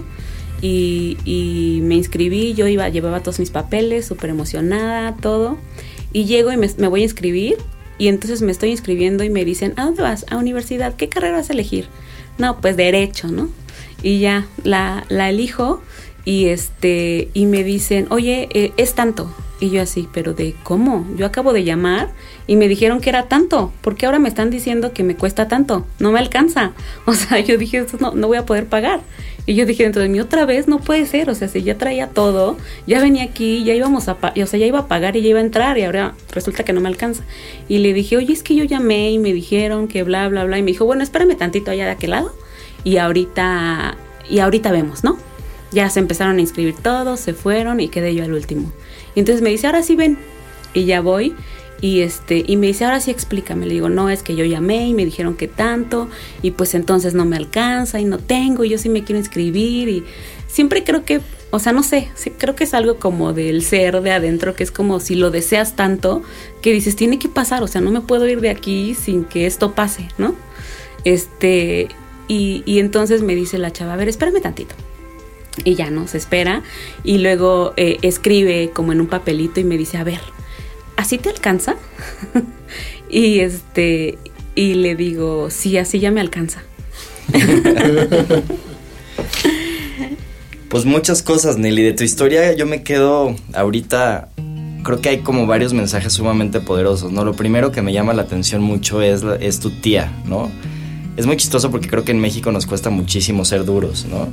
[0.62, 5.58] y, y, me inscribí, yo iba, llevaba todos mis papeles, súper emocionada, todo.
[6.12, 7.58] Y llego y me, voy a inscribir
[7.98, 10.26] y entonces me estoy inscribiendo y me dicen, ¿a dónde vas?
[10.30, 11.88] A universidad, ¿qué carrera vas a elegir?
[12.38, 13.50] No, pues derecho, ¿no?
[14.06, 15.82] y ya la, la elijo
[16.26, 19.34] y este y me dicen, oye, eh, es tanto.
[19.60, 21.08] Y yo así, pero de cómo?
[21.16, 22.10] Yo acabo de llamar
[22.46, 23.72] y me dijeron que era tanto.
[23.82, 25.86] porque ahora me están diciendo que me cuesta tanto?
[26.00, 26.74] No me alcanza.
[27.06, 29.02] O sea, yo dije, esto no, no voy a poder pagar.
[29.46, 31.30] Y yo dije dentro de mí, otra vez no puede ser.
[31.30, 34.66] O sea, si ya traía todo, ya venía aquí, ya íbamos a o sea, ya
[34.66, 37.24] iba a pagar y ya iba a entrar y ahora resulta que no me alcanza.
[37.70, 40.58] Y le dije, oye, es que yo llamé y me dijeron que bla, bla, bla.
[40.58, 42.34] Y me dijo, bueno, espérame tantito allá de aquel lado
[42.86, 43.98] y ahorita,
[44.30, 45.18] y ahorita vemos, ¿no?
[45.72, 48.72] Ya se empezaron a inscribir todos, se fueron y quedé yo al último.
[49.16, 50.18] Y entonces me dice, ahora sí ven.
[50.74, 51.36] Y ya voy.
[51.82, 53.66] Y este, y me dice, ahora sí explícame.
[53.66, 56.10] Le digo, no, es que yo llamé y me dijeron que tanto,
[56.42, 59.90] y pues entonces no me alcanza y no tengo, y yo sí me quiero inscribir.
[59.90, 60.04] Y
[60.48, 64.12] siempre creo que, o sea, no sé, creo que es algo como del ser de
[64.12, 66.24] adentro, que es como si lo deseas tanto,
[66.62, 69.46] que dices, tiene que pasar, o sea, no me puedo ir de aquí sin que
[69.46, 70.36] esto pase, ¿no?
[71.04, 71.90] Este,
[72.28, 74.76] y, y entonces me dice la chava, a ver, espérame tantito.
[75.64, 76.64] Y ya no, se espera.
[77.04, 80.20] Y luego eh, escribe como en un papelito y me dice, a ver,
[80.98, 81.76] ¿así te alcanza?
[83.10, 84.18] y este,
[84.56, 86.64] y le digo, sí, así ya me alcanza.
[90.70, 91.84] pues muchas cosas, Nelly.
[91.84, 94.30] De tu historia yo me quedo ahorita
[94.86, 97.26] creo que hay como varios mensajes sumamente poderosos, ¿no?
[97.26, 100.52] Lo primero que me llama la atención mucho es, es tu tía, ¿no?
[101.18, 104.28] Es muy chistoso porque creo que en México nos cuesta muchísimo ser duros, ¿no?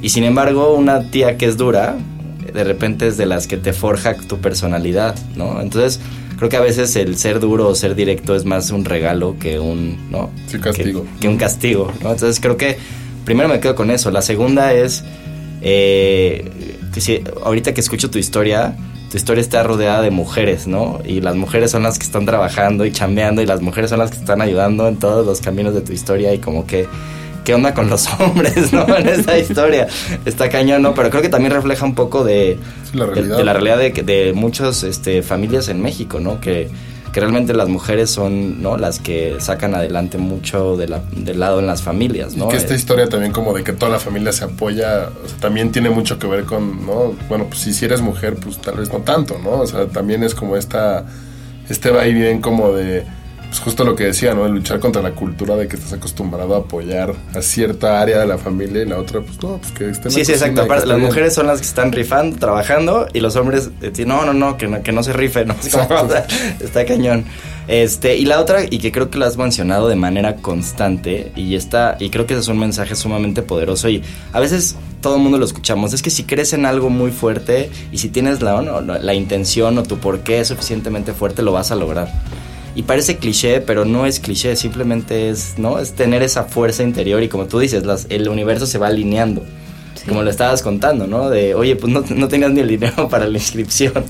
[0.00, 1.96] Y sin embargo, una tía que es dura,
[2.52, 5.60] de repente es de las que te forja tu personalidad, ¿no?
[5.60, 6.00] Entonces,
[6.36, 9.58] creo que a veces el ser duro o ser directo es más un regalo que
[9.58, 10.30] un, ¿no?
[10.46, 11.04] Sí, castigo.
[11.04, 12.12] Que, que un castigo, ¿no?
[12.12, 12.78] Entonces, creo que
[13.24, 14.10] primero me quedo con eso.
[14.10, 15.04] La segunda es,
[15.60, 16.50] eh,
[16.94, 18.76] que si, ahorita que escucho tu historia,
[19.10, 21.00] tu historia está rodeada de mujeres, ¿no?
[21.04, 24.10] Y las mujeres son las que están trabajando y chambeando y las mujeres son las
[24.10, 26.86] que están ayudando en todos los caminos de tu historia y como que
[27.48, 28.84] qué onda con los hombres, ¿no?
[28.94, 29.86] En esta historia.
[30.26, 30.92] Está cañón, ¿no?
[30.92, 32.58] Pero creo que también refleja un poco de,
[32.92, 33.36] la de, realidad.
[33.38, 36.42] de la realidad de, de muchas este, familias en México, ¿no?
[36.42, 36.68] Que,
[37.10, 38.76] que realmente las mujeres son, ¿no?
[38.76, 42.48] Las que sacan adelante mucho de la- del lado en las familias, Y ¿no?
[42.48, 45.38] que esta Eh, historia también como de que toda la familia se apoya, o sea,
[45.38, 47.14] también tiene mucho que ver con, ¿no?
[47.30, 49.52] Bueno, pues si, si eres mujer, pues tal vez no tanto, ¿no?
[49.60, 51.06] O sea, también es como esta,
[51.70, 53.06] este va y bien como de,
[53.48, 54.44] pues justo lo que decía, ¿no?
[54.44, 58.26] De luchar contra la cultura de que estás acostumbrado a apoyar a cierta área de
[58.26, 60.62] la familia y la otra, pues no, pues que esté en la Sí, sí, exacto.
[60.62, 61.08] Aparte, las bien.
[61.08, 64.68] mujeres son las que están rifando, trabajando, y los hombres, eh, no, no, no, que
[64.68, 65.54] no, que no se rife, ¿no?
[66.60, 67.24] Está cañón.
[67.68, 71.54] Este, y la otra, y que creo que la has mencionado de manera constante, y
[71.54, 75.22] está, y creo que ese es un mensaje sumamente poderoso, y a veces todo el
[75.22, 78.62] mundo lo escuchamos, es que si crees en algo muy fuerte, y si tienes la,
[78.62, 82.10] no, la, la intención o tu porqué es suficientemente fuerte, lo vas a lograr.
[82.74, 85.78] Y parece cliché, pero no es cliché, simplemente es, ¿no?
[85.80, 89.42] Es tener esa fuerza interior y como tú dices, las, el universo se va alineando.
[90.08, 91.28] Como lo estabas contando, ¿no?
[91.28, 94.04] De, oye, pues no, no tenías ni el dinero para la inscripción.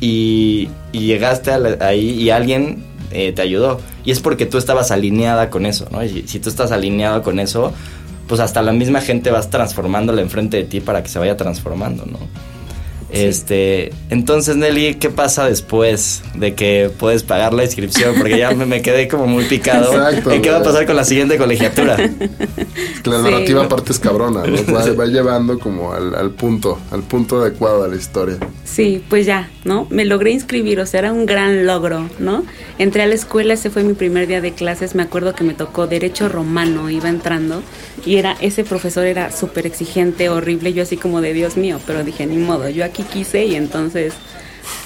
[0.00, 3.80] Y, y llegaste a la- ahí y alguien eh, te ayudó.
[4.04, 6.02] Y es porque tú estabas alineada con eso, ¿no?
[6.02, 7.72] Y si, si tú estás alineado con eso,
[8.26, 12.04] pues hasta la misma gente vas transformándola enfrente de ti para que se vaya transformando,
[12.06, 12.18] ¿no?
[13.14, 18.14] Este, entonces Nelly, ¿qué pasa después de que puedes pagar la inscripción?
[18.18, 19.92] Porque ya me, me quedé como muy picado.
[19.92, 21.96] Exacto, ¿En ¿Qué va a pasar con la siguiente colegiatura?
[21.96, 23.22] La Sí.
[23.22, 24.74] narrativa aparte es cabrona, ¿no?
[24.74, 28.36] Va, va llevando como al, al punto, al punto adecuado de la historia.
[28.64, 29.86] Sí, pues ya, ¿no?
[29.90, 32.44] Me logré inscribir, o sea, era un gran logro, ¿no?
[32.78, 35.54] Entré a la escuela, ese fue mi primer día de clases, me acuerdo que me
[35.54, 37.62] tocó Derecho Romano, iba entrando,
[38.04, 42.04] y era, ese profesor era súper exigente, horrible, yo así como de Dios mío, pero
[42.04, 44.14] dije, ni modo, yo aquí quise y entonces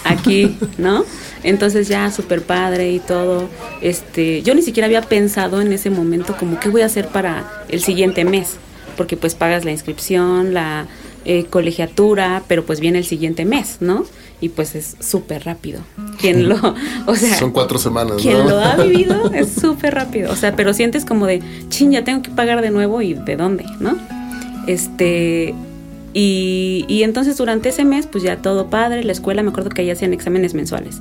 [0.04, 1.04] aquí, ¿no?
[1.42, 3.48] Entonces ya súper padre y todo.
[3.80, 7.64] Este, yo ni siquiera había pensado en ese momento como qué voy a hacer para
[7.68, 8.56] el siguiente mes,
[8.96, 10.86] porque pues pagas la inscripción, la
[11.24, 14.04] eh, colegiatura, pero pues viene el siguiente mes, ¿no?
[14.40, 15.80] Y pues es súper rápido.
[16.18, 16.56] Quien lo,
[17.06, 18.50] o sea, Son cuatro semanas, quien ¿no?
[18.50, 20.32] lo ha vivido es súper rápido.
[20.32, 23.36] O sea, pero sientes como de, chin, ya tengo que pagar de nuevo y de
[23.36, 23.96] dónde, ¿no?
[24.66, 25.54] Este,
[26.12, 29.82] y, y entonces durante ese mes, pues ya todo padre, la escuela, me acuerdo que
[29.82, 31.00] ahí hacían exámenes mensuales.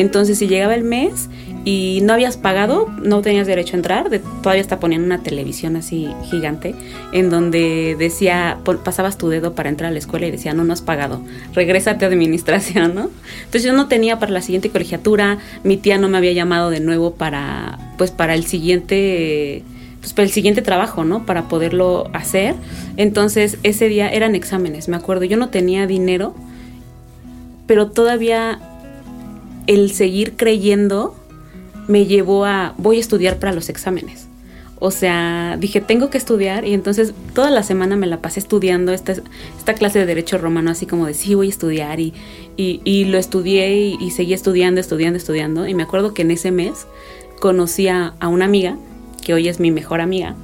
[0.00, 1.28] Entonces, si llegaba el mes
[1.66, 4.08] y no habías pagado, no tenías derecho a entrar.
[4.42, 6.74] Todavía hasta ponían una televisión así gigante
[7.12, 10.72] en donde decía, pasabas tu dedo para entrar a la escuela y decía, no, no
[10.72, 11.20] has pagado,
[11.52, 13.10] regrésate a administración, ¿no?
[13.40, 16.80] Entonces yo no tenía para la siguiente colegiatura, mi tía no me había llamado de
[16.80, 19.62] nuevo para, pues para el siguiente
[20.00, 21.26] pues para el siguiente trabajo, ¿no?
[21.26, 22.54] Para poderlo hacer.
[22.96, 25.24] Entonces, ese día eran exámenes, me acuerdo.
[25.24, 26.34] Yo no tenía dinero,
[27.66, 28.58] pero todavía
[29.66, 31.16] el seguir creyendo
[31.88, 34.26] me llevó a voy a estudiar para los exámenes.
[34.82, 38.92] O sea, dije, tengo que estudiar y entonces toda la semana me la pasé estudiando
[38.92, 42.14] esta, esta clase de derecho romano, así como de sí, voy a estudiar y,
[42.56, 45.68] y, y lo estudié y, seguí estudiando, estudiando, estudiando.
[45.68, 46.86] Y me acuerdo que en ese mes
[47.40, 48.78] conocí a una amiga,
[49.22, 50.34] que hoy es mi mejor amiga,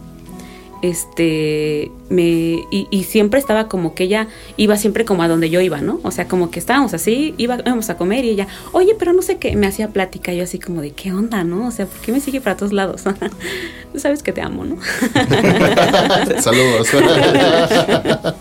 [0.89, 2.23] este, me,
[2.71, 6.01] y, y siempre estaba como que ella iba siempre como a donde yo iba, ¿no?
[6.03, 9.23] O sea, como que estábamos así, iba, íbamos a comer y ella, oye, pero no
[9.23, 11.67] sé qué, me hacía plática, yo así como de, ¿qué onda, no?
[11.67, 13.03] O sea, ¿por qué me sigue para todos lados?
[13.93, 14.77] Tú sabes que te amo, ¿no?
[16.41, 16.89] Saludos.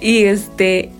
[0.00, 0.90] y este,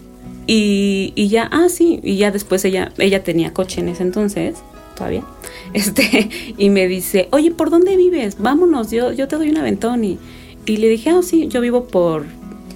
[0.47, 4.57] Y, y ya, ah, sí, y ya después ella, ella tenía coche en ese entonces,
[4.95, 5.25] todavía,
[5.73, 8.37] este, y me dice, oye, ¿por dónde vives?
[8.39, 10.05] Vámonos, yo, yo te doy un aventón.
[10.05, 10.19] Y,
[10.67, 12.25] y le dije, ah, sí, yo vivo por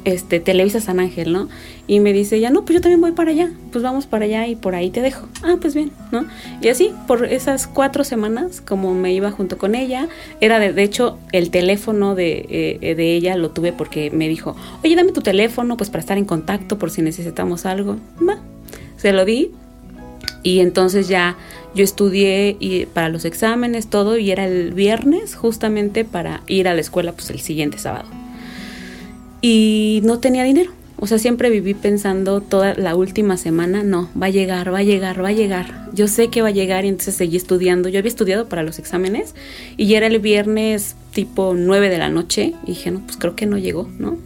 [0.04, 1.48] este, Televisa San Ángel, ¿no?
[1.86, 4.46] Y me dice ya, no, pues yo también voy para allá, pues vamos para allá
[4.46, 5.26] y por ahí te dejo.
[5.42, 6.26] Ah, pues bien, ¿no?
[6.60, 10.08] Y así, por esas cuatro semanas, como me iba junto con ella,
[10.40, 14.56] era de, de hecho el teléfono de, eh, de ella lo tuve porque me dijo,
[14.82, 17.96] oye, dame tu teléfono, pues para estar en contacto por si necesitamos algo.
[18.26, 18.38] Va,
[18.96, 19.50] se lo di
[20.42, 21.36] y entonces ya
[21.74, 26.74] yo estudié y para los exámenes, todo, y era el viernes justamente para ir a
[26.74, 28.08] la escuela pues el siguiente sábado.
[29.40, 30.72] Y no tenía dinero.
[31.00, 34.82] O sea, siempre viví pensando toda la última semana, no, va a llegar, va a
[34.82, 35.88] llegar, va a llegar.
[35.92, 37.88] Yo sé que va a llegar y entonces seguí estudiando.
[37.88, 39.36] Yo había estudiado para los exámenes
[39.76, 43.36] y ya era el viernes tipo 9 de la noche y dije, no, pues creo
[43.36, 44.18] que no llegó, ¿no?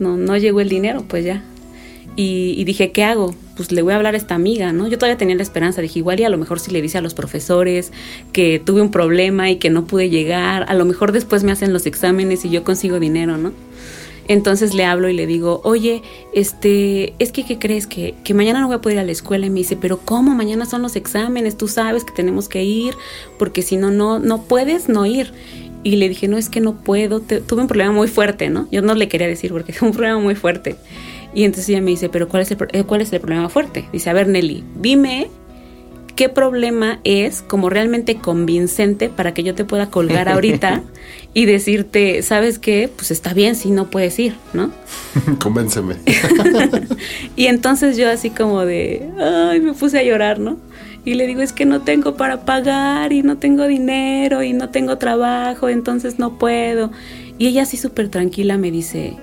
[0.00, 1.44] No, no llegó el dinero, pues ya.
[2.16, 3.34] Y, y, dije, ¿qué hago?
[3.56, 4.88] Pues le voy a hablar a esta amiga, ¿no?
[4.88, 7.00] Yo todavía tenía la esperanza, dije, igual y a lo mejor si le dice a
[7.02, 7.92] los profesores
[8.32, 11.72] que tuve un problema y que no pude llegar, a lo mejor después me hacen
[11.72, 13.52] los exámenes y yo consigo dinero, ¿no?
[14.28, 17.86] Entonces le hablo y le digo, oye, este, es que, ¿qué crees?
[17.86, 19.46] Que, que mañana no voy a poder ir a la escuela.
[19.46, 20.34] Y me dice, pero ¿cómo?
[20.34, 22.94] Mañana son los exámenes, tú sabes que tenemos que ir,
[23.38, 25.32] porque si no, no, no puedes no ir.
[25.84, 28.68] Y le dije, no, es que no puedo, tuve un problema muy fuerte, ¿no?
[28.70, 30.76] Yo no le quería decir porque es un problema muy fuerte.
[31.34, 33.88] Y entonces ella me dice, pero ¿cuál es el, eh, cuál es el problema fuerte?
[33.92, 35.28] Dice, a ver, Nelly, dime
[36.16, 40.82] qué problema es como realmente convincente para que yo te pueda colgar ahorita
[41.34, 42.90] y decirte, ¿sabes qué?
[42.94, 44.70] Pues está bien si no puedes ir, ¿no?
[45.42, 45.96] Convénceme.
[47.36, 50.58] y entonces yo así como de, ay, me puse a llorar, ¿no?
[51.04, 54.68] Y le digo, es que no tengo para pagar y no tengo dinero y no
[54.68, 56.92] tengo trabajo, entonces no puedo.
[57.38, 59.16] Y ella así súper tranquila me dice,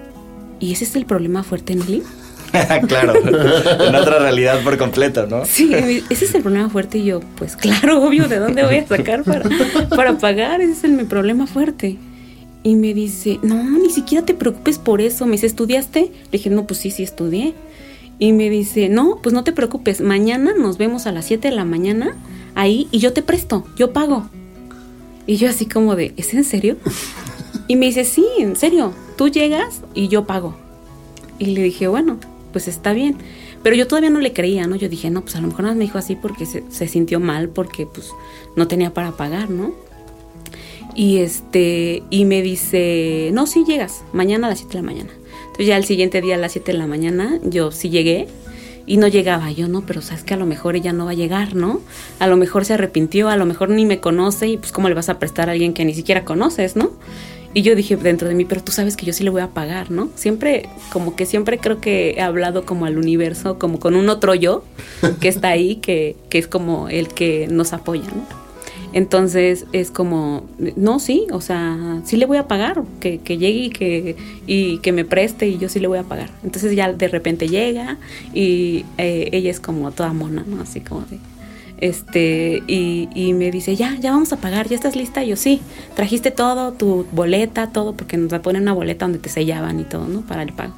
[0.59, 2.03] ¿y ese es el problema fuerte, Nelly?
[2.87, 5.45] claro, en otra realidad por completo, ¿no?
[5.45, 5.71] Sí,
[6.09, 9.23] ese es el problema fuerte y yo, pues claro, obvio, ¿de dónde voy a sacar
[9.23, 9.47] para,
[9.89, 10.61] para pagar?
[10.61, 11.97] Ese es el, mi problema fuerte.
[12.63, 15.25] Y me dice, no, ni siquiera te preocupes por eso.
[15.25, 16.01] Me dice, ¿estudiaste?
[16.01, 17.53] Le dije, no, pues sí, sí estudié.
[18.17, 21.55] Y me dice, no, pues no te preocupes, mañana nos vemos a las 7 de
[21.55, 22.17] la mañana
[22.53, 24.27] ahí y yo te presto, yo pago.
[25.25, 26.75] Y yo así como de, ¿es en serio?
[27.69, 30.55] Y me dice, sí, en serio, tú llegas y yo pago.
[31.37, 32.17] Y le dije, bueno,
[32.51, 33.17] pues está bien.
[33.61, 34.75] Pero yo todavía no le creía, ¿no?
[34.75, 37.49] Yo dije, no, pues a lo mejor nada me dijo así porque se, sintió mal,
[37.49, 38.09] porque pues
[38.55, 39.71] no tenía para pagar, ¿no?
[40.95, 45.11] Y este, y me dice, no, sí llegas, mañana a las 7 de la mañana.
[45.41, 48.27] Entonces ya el siguiente día a las 7 de la mañana, yo sí llegué
[48.87, 49.51] y no llegaba.
[49.51, 51.81] Yo, no, pero sabes que a lo mejor ella no va a llegar, ¿no?
[52.17, 54.95] A lo mejor se arrepintió, a lo mejor ni me conoce y pues cómo le
[54.95, 56.93] vas a prestar a alguien que ni siquiera conoces, ¿no?
[57.53, 59.47] Y yo dije dentro de mí, pero tú sabes que yo sí le voy a
[59.47, 60.09] pagar, ¿no?
[60.15, 64.35] Siempre, como que siempre creo que he hablado como al universo, como con un otro
[64.35, 64.63] yo
[65.19, 68.49] que está ahí, que, que es como el que nos apoya, ¿no?
[68.91, 73.59] Entonces es como, no, sí, o sea, sí le voy a pagar, que, que llegue
[73.59, 74.15] y que,
[74.47, 76.31] y que me preste y yo sí le voy a pagar.
[76.43, 77.97] Entonces ya de repente llega
[78.33, 80.61] y eh, ella es como toda mona, ¿no?
[80.61, 81.19] Así como de,
[81.81, 85.23] este, y, y, me dice, ya, ya vamos a pagar, ya estás lista.
[85.23, 85.61] Y yo, sí,
[85.95, 90.07] trajiste todo, tu boleta, todo, porque nos ponen una boleta donde te sellaban y todo,
[90.07, 90.21] ¿no?
[90.21, 90.73] Para el pago.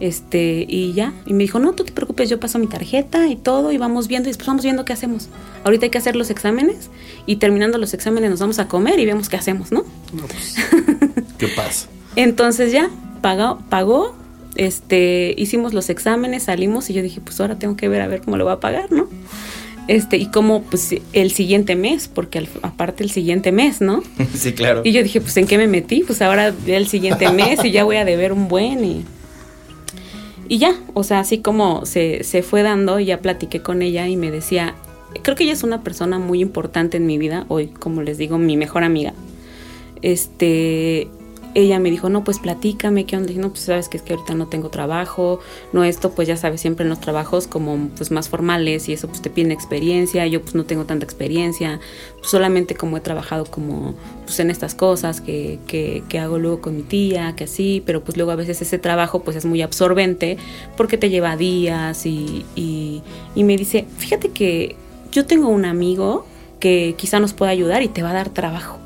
[0.00, 3.34] Este, y ya, y me dijo, no, tú te preocupes, yo paso mi tarjeta y
[3.34, 5.28] todo, y vamos viendo, y después vamos viendo qué hacemos.
[5.64, 6.88] Ahorita hay que hacer los exámenes,
[7.26, 9.84] y terminando los exámenes nos vamos a comer y vemos qué hacemos, ¿no?
[10.12, 10.54] no pues,
[11.38, 11.88] ¿Qué pasa?
[12.14, 12.90] Entonces ya,
[13.22, 14.14] pagó, pagó,
[14.54, 18.20] este, hicimos los exámenes, salimos, y yo dije, pues ahora tengo que ver a ver
[18.20, 19.08] cómo lo va a pagar, ¿no?
[19.88, 24.02] Este, y como pues el siguiente mes, porque al, aparte el siguiente mes, ¿no?
[24.34, 24.82] Sí, claro.
[24.84, 26.04] Y yo dije, pues ¿en qué me metí?
[26.06, 29.04] Pues ahora el siguiente mes y ya voy a deber un buen y...
[30.50, 34.16] Y ya, o sea, así como se, se fue dando, ya platiqué con ella y
[34.16, 34.74] me decía,
[35.22, 38.38] creo que ella es una persona muy importante en mi vida, hoy, como les digo,
[38.38, 39.12] mi mejor amiga.
[40.00, 41.08] Este,
[41.58, 43.28] ella me dijo, no, pues platícame, ¿qué onda?
[43.28, 45.40] dije, no, pues sabes que es que ahorita no tengo trabajo,
[45.72, 49.08] no esto, pues ya sabes, siempre en los trabajos como pues más formales y eso
[49.08, 51.80] pues te piden experiencia, yo pues no tengo tanta experiencia,
[52.18, 53.94] pues, solamente como he trabajado como
[54.24, 58.04] pues en estas cosas que, que, que, hago luego con mi tía, que así, pero
[58.04, 60.38] pues luego a veces ese trabajo pues es muy absorbente
[60.76, 63.02] porque te lleva días y, y,
[63.34, 64.76] y me dice, fíjate que
[65.10, 66.24] yo tengo un amigo
[66.60, 68.78] que quizá nos pueda ayudar y te va a dar trabajo.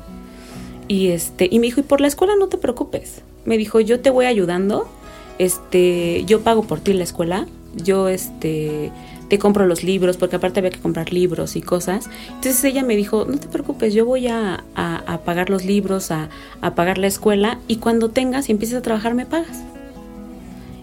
[0.93, 3.99] Y este, y me dijo, "Y por la escuela no te preocupes." Me dijo, "Yo
[3.99, 4.87] te voy ayudando.
[5.39, 7.47] Este, yo pago por ti la escuela.
[7.75, 8.91] Yo este
[9.27, 12.07] te compro los libros, porque aparte había que comprar libros y cosas.
[12.27, 16.11] Entonces ella me dijo, no te preocupes, yo voy a, a, a pagar los libros,
[16.11, 16.29] a,
[16.61, 19.63] a, pagar la escuela, y cuando tengas y empieces a trabajar me pagas.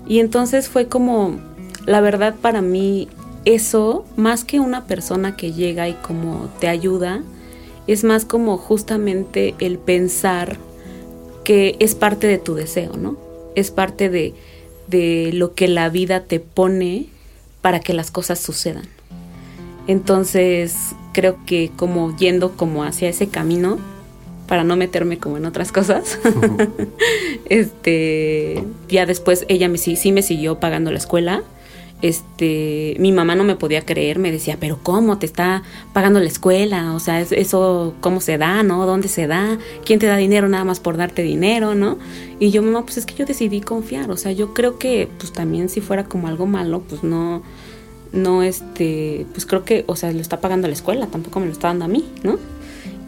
[0.09, 1.39] Y entonces fue como,
[1.87, 3.07] la verdad para mí
[3.45, 7.23] eso, más que una persona que llega y como te ayuda,
[7.93, 10.59] es más como justamente el pensar
[11.45, 13.17] que es parte de tu deseo, ¿no?
[13.57, 14.35] Es parte de,
[14.87, 17.07] de lo que la vida te pone
[17.63, 18.89] para que las cosas sucedan.
[19.87, 20.77] Entonces,
[21.13, 23.79] creo que como yendo como hacia ese camino,
[24.47, 26.19] para no meterme como en otras cosas,
[27.47, 31.43] este, ya después ella me, sí, sí me siguió pagando la escuela,
[32.03, 36.27] este, mi mamá no me podía creer, me decía, pero ¿cómo te está pagando la
[36.27, 36.95] escuela?
[36.95, 38.87] O sea, eso, ¿cómo se da, no?
[38.87, 39.59] ¿Dónde se da?
[39.85, 41.99] ¿Quién te da dinero nada más por darte dinero, no?
[42.39, 45.33] Y yo, mamá, pues es que yo decidí confiar, o sea, yo creo que, pues
[45.33, 47.43] también si fuera como algo malo, pues no,
[48.13, 51.53] no, este, pues creo que, o sea, lo está pagando la escuela, tampoco me lo
[51.53, 52.39] está dando a mí, ¿no?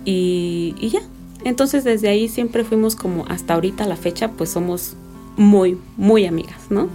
[0.04, 1.00] Y, y ya,
[1.44, 4.96] entonces desde ahí siempre fuimos como hasta ahorita la fecha, pues somos
[5.36, 6.88] muy, muy amigas, ¿no?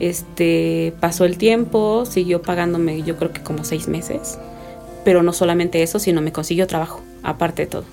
[0.00, 4.38] Este, pasó el tiempo, siguió pagándome yo creo que como seis meses,
[5.04, 7.84] pero no solamente eso, sino me consiguió trabajo, aparte de todo.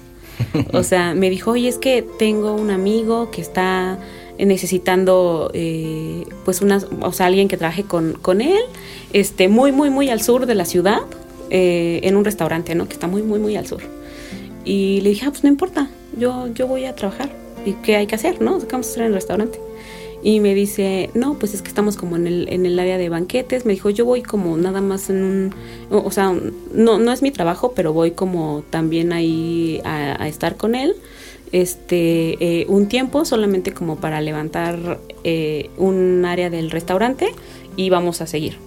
[0.73, 3.97] O sea, me dijo, oye, es que tengo un amigo que está
[4.37, 8.61] necesitando eh, pues una, o sea, alguien que trabaje con, con él,
[9.13, 10.99] este, muy, muy, muy al sur de la ciudad,
[11.49, 12.87] eh, en un restaurante, ¿no?
[12.87, 13.81] Que está muy, muy, muy al sur.
[14.65, 17.29] Y le dije, ah, pues no importa, yo, yo voy a trabajar.
[17.65, 18.59] ¿Y qué hay que hacer, no?
[18.59, 19.59] ¿Qué vamos a hacer en el restaurante?
[20.25, 23.09] Y me dice, no, pues es que estamos como en el, en el área de
[23.09, 23.63] banquetes.
[23.63, 25.55] Me dijo, yo voy como nada más en un,
[25.91, 26.35] o sea,
[26.73, 30.95] no, no es mi trabajo, pero voy como también ahí a, estar con él.
[31.51, 37.27] Este, eh, un tiempo solamente como para levantar eh, un área del restaurante
[37.75, 38.57] y vamos a seguir.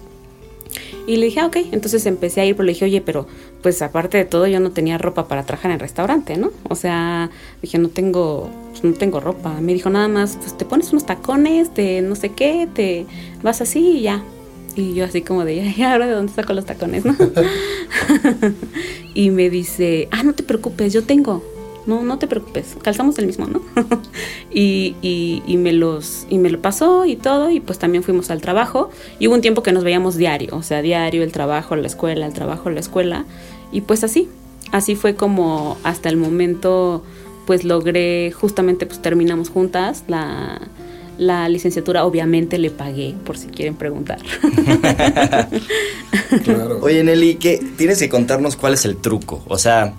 [1.09, 3.25] Y le dije, ah, ok, entonces empecé a ir, pero le dije, oye, pero
[3.63, 6.51] pues aparte de todo yo no tenía ropa para trabajar en restaurante, ¿no?
[6.69, 7.31] O sea,
[7.63, 9.59] dije, no tengo, pues, no tengo ropa.
[9.59, 13.07] Me dijo nada más, pues te pones unos tacones de no sé qué, te
[13.41, 14.23] vas así y ya.
[14.75, 17.15] Y yo así como de, ¿y ahora de dónde saco los tacones, no?
[19.15, 21.43] y me dice, ah, no te preocupes, yo tengo
[21.85, 23.61] no, no te preocupes, calzamos el mismo, ¿no?
[24.51, 28.41] y, y, me los, y me lo pasó y todo, y pues también fuimos al
[28.41, 31.87] trabajo, y hubo un tiempo que nos veíamos diario, o sea, diario, el trabajo, la
[31.87, 33.25] escuela, el trabajo, la escuela,
[33.71, 34.29] y pues así,
[34.71, 37.03] así fue como hasta el momento,
[37.45, 40.61] pues logré, justamente pues terminamos juntas la,
[41.19, 44.19] la licenciatura obviamente le pagué, por si quieren preguntar.
[46.43, 46.79] claro.
[46.81, 49.43] Oye, Nelly, ¿qué, tienes que contarnos cuál es el truco.
[49.47, 49.93] O sea,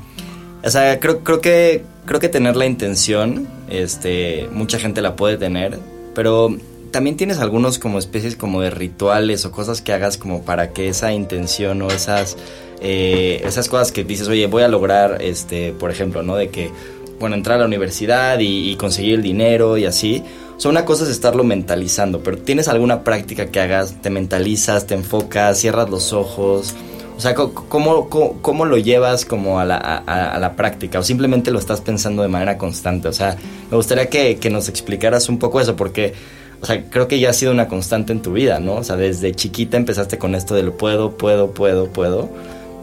[0.63, 5.37] o sea, creo, creo que creo que tener la intención, este, mucha gente la puede
[5.37, 5.79] tener,
[6.15, 6.57] pero
[6.91, 10.89] también tienes algunos como especies como de rituales o cosas que hagas como para que
[10.89, 12.37] esa intención o esas
[12.81, 16.37] eh, esas cosas que dices, oye, voy a lograr, este, por ejemplo, ¿no?
[16.37, 16.71] De que,
[17.19, 20.25] bueno, entrar a la universidad y, conseguir el dinero y así.
[20.65, 24.01] O una cosa es estarlo mentalizando, pero ¿tienes alguna práctica que hagas?
[24.03, 26.75] ¿Te mentalizas, te enfocas, cierras los ojos?
[27.21, 31.01] O sea, ¿cómo, cómo, lo llevas como a la, a, la, práctica?
[31.01, 33.09] ¿O simplemente lo estás pensando de manera constante?
[33.09, 33.37] O sea,
[33.71, 36.15] me gustaría que, que, nos explicaras un poco eso, porque,
[36.63, 38.77] o sea, creo que ya ha sido una constante en tu vida, ¿no?
[38.77, 42.31] O sea, desde chiquita empezaste con esto de lo puedo, puedo, puedo, puedo.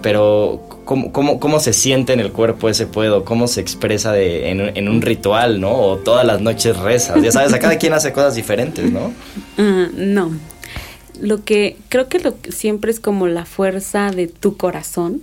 [0.03, 3.25] Pero, ¿cómo, cómo, cómo se siente en el cuerpo ese puedo?
[3.25, 5.71] ¿Cómo se expresa de, en, en, un ritual, ¿no?
[5.71, 7.23] O todas las noches rezas.
[7.23, 9.11] Ya sabes, a cada quien hace cosas diferentes, ¿no?
[9.57, 10.56] Uh, no
[11.21, 15.21] lo que creo que lo que siempre es como la fuerza de tu corazón,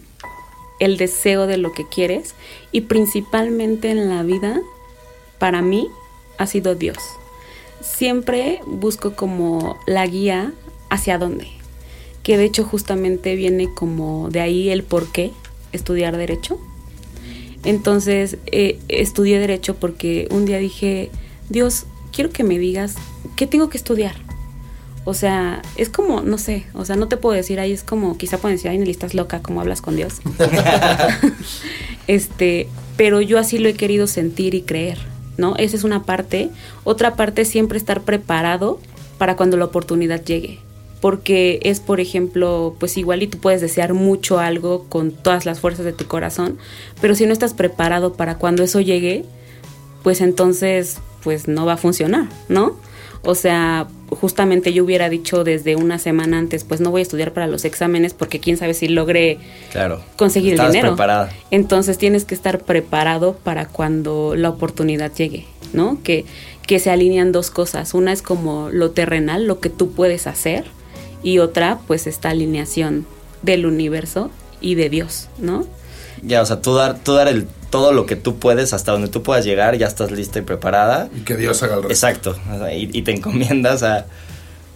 [0.81, 2.35] el deseo de lo que quieres
[2.73, 4.61] y principalmente en la vida
[5.39, 5.89] para mí
[6.39, 6.99] ha sido Dios.
[7.81, 10.53] Siempre busco como la guía
[10.91, 11.49] hacia dónde,
[12.23, 15.33] que de hecho justamente viene como de ahí el por qué
[15.73, 16.59] estudiar derecho.
[17.65, 21.11] Entonces eh, estudié derecho porque un día dije,
[21.49, 22.97] Dios, quiero que me digas
[23.37, 24.15] qué tengo que estudiar
[25.05, 28.17] o sea, es como, no sé, o sea, no te puedo decir ahí, es como,
[28.17, 30.15] quizá pueden decir, ay, Nelly, estás loca, como hablas con Dios.
[32.07, 34.99] este, pero yo así lo he querido sentir y creer,
[35.37, 35.57] ¿no?
[35.57, 36.49] Esa es una parte.
[36.85, 38.81] Otra parte es siempre estar preparado
[39.19, 40.61] para cuando la oportunidad llegue.
[41.03, 45.61] Porque es, por ejemplo, pues igual y tú puedes desear mucho algo con todas las
[45.61, 46.57] fuerzas de tu corazón,
[47.03, 49.27] pero si no estás preparado para cuando eso llegue,
[50.03, 52.77] pues entonces, pues no va a funcionar, ¿no?
[53.25, 57.33] O sea, justamente yo hubiera dicho desde una semana antes, pues no voy a estudiar
[57.33, 59.39] para los exámenes porque quién sabe si logré
[59.73, 60.89] claro, conseguir el dinero.
[60.91, 61.31] Preparada.
[61.51, 65.99] Entonces tienes que estar preparado para cuando la oportunidad llegue, ¿no?
[66.03, 66.25] Que,
[66.67, 67.95] que se alinean dos cosas.
[67.95, 70.65] Una es como lo terrenal, lo que tú puedes hacer,
[71.23, 73.07] y otra, pues esta alineación
[73.43, 75.67] del universo y de Dios, ¿no?
[76.23, 79.09] Ya, o sea, tú dar, tú dar el todo lo que tú puedes, hasta donde
[79.09, 81.09] tú puedas llegar, ya estás lista y preparada.
[81.13, 81.93] Y que Dios haga el resto.
[81.93, 82.37] Exacto,
[82.73, 84.07] y, te encomiendas a,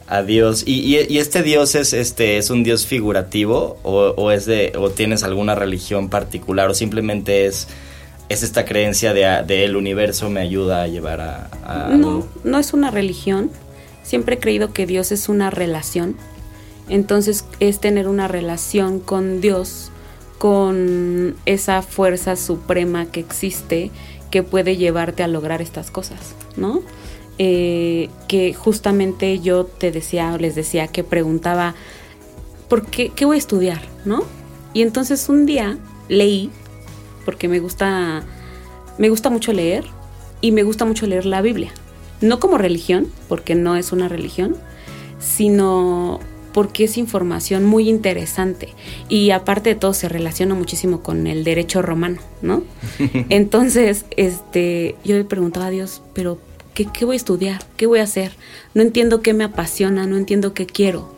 [0.09, 0.65] a Dios.
[0.67, 5.23] ¿Y, y, este Dios es este es un Dios figurativo o, es de o tienes
[5.23, 7.69] alguna religión particular o simplemente es
[8.29, 12.73] es esta creencia de, de el universo me ayuda a llevar a, no no es
[12.73, 13.49] una religión.
[14.03, 16.17] Siempre he creído que Dios es una relación.
[16.89, 19.93] Entonces es tener una relación con Dios,
[20.39, 23.91] con esa fuerza suprema que existe
[24.31, 26.83] que puede llevarte a lograr estas cosas, ¿no?
[27.39, 31.75] Eh, que justamente yo te decía o les decía que preguntaba,
[32.69, 33.81] ¿por qué, qué voy a estudiar?
[34.05, 34.25] ¿No?
[34.75, 35.79] Y entonces un día
[36.09, 36.51] leí,
[37.25, 38.23] porque me gusta,
[38.99, 39.85] me gusta mucho leer,
[40.41, 41.73] y me gusta mucho leer la Biblia.
[42.21, 44.57] No como religión, porque no es una religión,
[45.19, 46.21] sino
[46.53, 48.71] porque es información muy interesante
[49.09, 52.63] y aparte de todo se relaciona muchísimo con el derecho romano, ¿no?
[53.29, 56.39] Entonces, este, yo le preguntaba a Dios, pero
[56.87, 57.63] ¿qué, voy a estudiar?
[57.77, 58.33] ¿Qué voy a hacer?
[58.75, 61.17] No entiendo qué me apasiona, no entiendo qué quiero.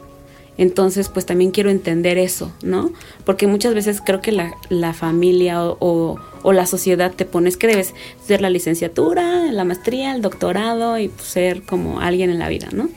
[0.57, 2.93] Entonces, pues también quiero entender eso, ¿no?
[3.25, 7.95] Porque muchas veces creo que la, familia o, la sociedad te pones que debes
[8.27, 12.69] ser la licenciatura, la maestría, el doctorado y pues, ser como alguien en la vida,
[12.73, 12.91] ¿no?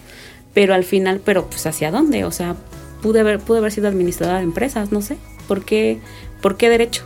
[0.53, 2.25] Pero al final, pero pues hacia dónde?
[2.25, 2.55] O sea,
[3.01, 5.17] pude haber, pude haber sido administradora de empresas, no sé.
[5.47, 5.99] ¿Por qué,
[6.41, 7.03] ¿Por qué derecho?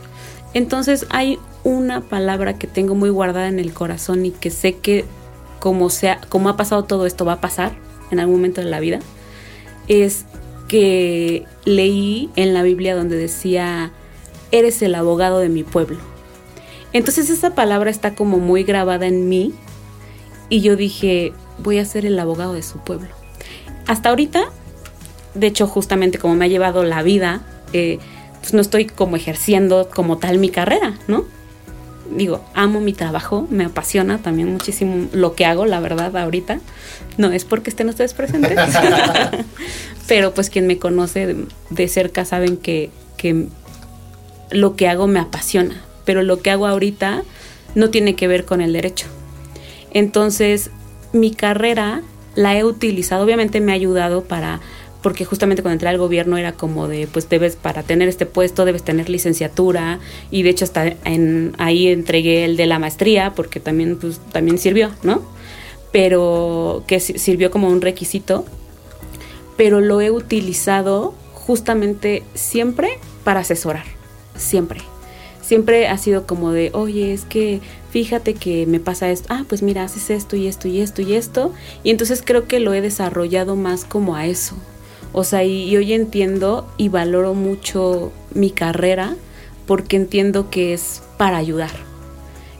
[0.54, 5.04] Entonces hay una palabra que tengo muy guardada en el corazón y que sé que
[5.60, 7.72] como, sea, como ha pasado todo esto, va a pasar
[8.10, 9.00] en algún momento de la vida,
[9.88, 10.24] es
[10.68, 13.90] que leí en la Biblia donde decía,
[14.50, 15.98] eres el abogado de mi pueblo.
[16.92, 19.52] Entonces esa palabra está como muy grabada en mí
[20.48, 23.08] y yo dije, voy a ser el abogado de su pueblo.
[23.88, 24.44] Hasta ahorita,
[25.34, 27.40] de hecho justamente como me ha llevado la vida,
[27.72, 27.98] eh,
[28.40, 31.24] pues no estoy como ejerciendo como tal mi carrera, ¿no?
[32.10, 36.60] digo, amo mi trabajo, me apasiona también muchísimo lo que hago, la verdad, ahorita.
[37.16, 38.58] No es porque estén ustedes presentes,
[40.08, 41.36] pero pues quien me conoce
[41.70, 43.46] de, cerca saben que, que
[44.50, 47.22] lo que hago me apasiona, pero lo que hago ahorita
[47.74, 49.06] no tiene que ver con el derecho.
[49.90, 50.70] Entonces,
[51.12, 52.02] mi carrera
[52.38, 54.60] la he utilizado, obviamente me ha ayudado para
[55.02, 58.64] porque justamente cuando entré al gobierno era como de, pues debes, para tener este puesto,
[58.64, 59.98] debes tener licenciatura,
[60.30, 64.58] y de hecho hasta en, ahí entregué el de la maestría, porque también, pues, también
[64.58, 65.22] sirvió, ¿no?
[65.92, 68.44] Pero que sirvió como un requisito,
[69.56, 73.84] pero lo he utilizado justamente siempre para asesorar,
[74.36, 74.80] siempre.
[75.48, 79.62] Siempre ha sido como de, oye, es que fíjate que me pasa esto, ah, pues
[79.62, 82.82] mira, haces esto y esto y esto y esto, y entonces creo que lo he
[82.82, 84.56] desarrollado más como a eso,
[85.14, 89.16] o sea, y, hoy entiendo y valoro mucho mi carrera
[89.66, 91.70] porque entiendo que es para ayudar.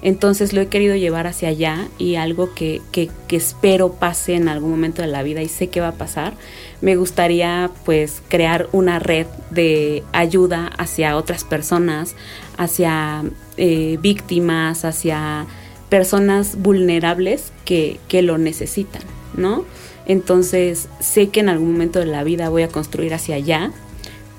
[0.01, 4.71] Entonces lo he querido llevar hacia allá y algo que, que, espero pase en algún
[4.71, 6.35] momento de la vida y sé que va a pasar,
[6.81, 12.15] me gustaría pues crear una red de ayuda hacia otras personas,
[12.59, 13.25] hacia
[13.57, 15.47] eh, víctimas, hacia
[15.89, 19.01] personas vulnerables que, que lo necesitan,
[19.35, 19.65] ¿no?
[20.07, 23.71] Entonces sé que en algún momento de la vida voy a construir hacia allá,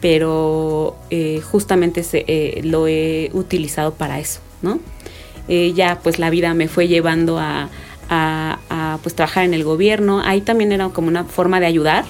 [0.01, 4.79] pero eh, justamente eh, lo he utilizado para eso, ¿no?
[5.73, 7.69] Ya pues la vida me fue llevando a,
[9.01, 12.05] pues trabajar en el gobierno, ahí también era como una forma de ayudar,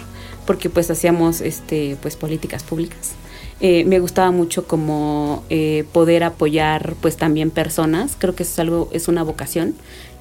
[0.46, 3.16] porque pues hacíamos este pues políticas públicas.
[3.62, 5.44] Me gustaba mucho como
[5.92, 9.76] poder apoyar pues también personas, creo que es algo, es una vocación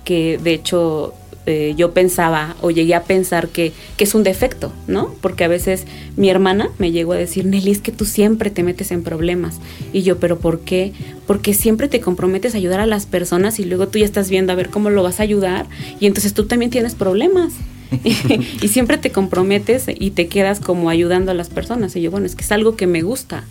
[0.05, 1.15] que de hecho
[1.51, 5.15] eh, yo pensaba o llegué a pensar que, es un defecto, ¿no?
[5.23, 8.63] Porque a veces mi hermana me llegó a decir, Nelly, es que tú siempre te
[8.63, 9.59] metes en problemas.
[9.95, 10.93] Y yo, ¿pero por qué?
[11.27, 14.53] Porque siempre te comprometes a ayudar a las personas y luego tú ya estás viendo
[14.53, 15.65] a ver cómo lo vas a ayudar
[15.99, 17.55] y entonces tú también tienes problemas.
[18.05, 21.95] y siempre te comprometes y te quedas como ayudando a las personas.
[21.97, 23.45] Y yo, bueno, es que es algo que me gusta.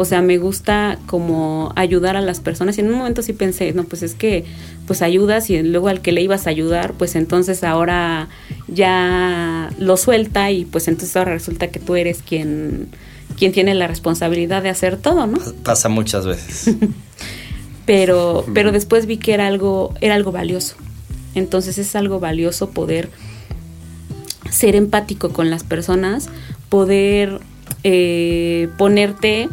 [0.00, 3.72] O sea, me gusta como ayudar a las personas y en un momento sí pensé,
[3.72, 4.44] no, pues es que
[4.86, 8.28] pues ayudas y luego al que le ibas a ayudar, pues entonces ahora
[8.68, 12.90] ya lo suelta y pues entonces ahora resulta que tú eres quien
[13.36, 15.40] quien tiene la responsabilidad de hacer todo, ¿no?
[15.64, 16.76] Pasa muchas veces.
[17.84, 20.76] pero pero después vi que era algo era algo valioso.
[21.34, 23.10] Entonces es algo valioso poder
[24.50, 26.28] ser empático con las personas,
[26.68, 27.40] poder
[27.84, 29.48] eh, ponerte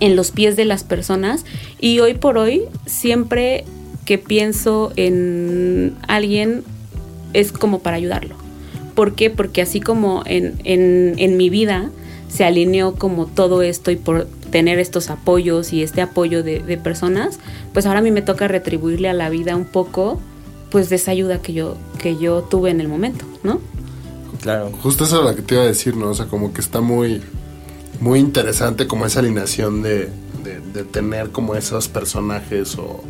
[0.00, 1.44] en los pies de las personas
[1.80, 3.64] y hoy por hoy siempre
[4.04, 6.64] que pienso en alguien
[7.34, 8.34] es como para ayudarlo.
[8.94, 9.30] ¿Por qué?
[9.30, 11.90] Porque así como en, en, mi vida
[12.28, 16.76] se alineó como todo esto y por tener estos apoyos y este apoyo de, de,
[16.76, 17.38] personas,
[17.72, 20.20] pues ahora a mí me toca retribuirle a la vida un poco
[20.72, 23.60] pues de esa ayuda que yo, que yo tuve en el momento, ¿no?
[24.40, 24.72] Claro.
[24.82, 26.08] Justo eso es lo que te iba a decir, ¿no?
[26.08, 27.20] O sea, como que está muy,
[28.00, 30.08] muy interesante como esa alineación de,
[30.42, 33.04] de, de tener como esos personajes o,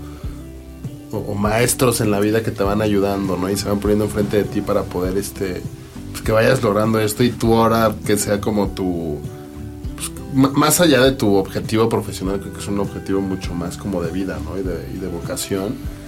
[1.13, 3.49] o, o maestros en la vida que te van ayudando, ¿no?
[3.49, 5.63] Y se van poniendo enfrente de ti para poder, este,
[6.11, 9.19] pues que vayas logrando esto y tú ahora que sea como tu,
[9.95, 14.03] pues, más allá de tu objetivo profesional, creo que es un objetivo mucho más como
[14.03, 14.59] de vida, ¿no?
[14.59, 16.02] Y de, y de vocación.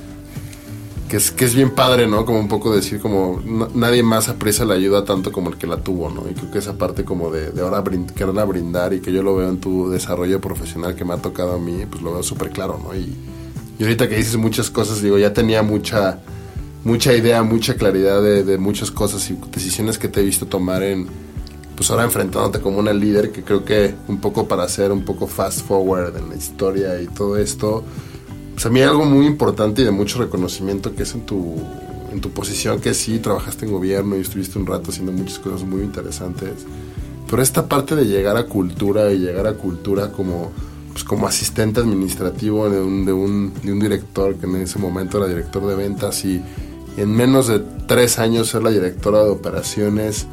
[1.09, 2.25] Que es, que es bien padre, ¿no?
[2.25, 3.41] Como un poco decir, como
[3.75, 6.25] nadie más aprecia la ayuda tanto como el que la tuvo, ¿no?
[6.29, 9.23] Y creo que esa parte como de, de ahora brind- quererla brindar y que yo
[9.23, 12.23] lo veo en tu desarrollo profesional que me ha tocado a mí, pues lo veo
[12.23, 12.97] súper claro, ¿no?
[12.97, 13.15] Y,
[13.79, 16.21] y ahorita que dices muchas cosas, digo, ya tenía mucha,
[16.85, 20.83] mucha idea, mucha claridad de, de muchas cosas y decisiones que te he visto tomar
[20.83, 21.07] en,
[21.77, 25.27] pues ahora enfrentándote como una líder, que creo que un poco para hacer un poco
[25.27, 27.85] fast forward en la historia y todo esto,
[28.55, 31.57] pues a mí hay algo muy importante y de mucho reconocimiento que es en tu,
[32.13, 35.65] en tu posición, que sí, trabajaste en gobierno y estuviste un rato haciendo muchas cosas
[35.65, 36.65] muy interesantes,
[37.29, 40.53] pero esta parte de llegar a cultura y llegar a cultura como,
[40.93, 45.19] pues como asistente administrativo de un, de, un, de un director que en ese momento
[45.19, 46.41] era director de ventas y
[46.97, 50.27] en menos de tres años ser la directora de operaciones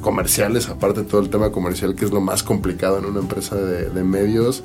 [0.00, 3.54] comerciales, aparte de todo el tema comercial que es lo más complicado en una empresa
[3.54, 4.64] de, de medios.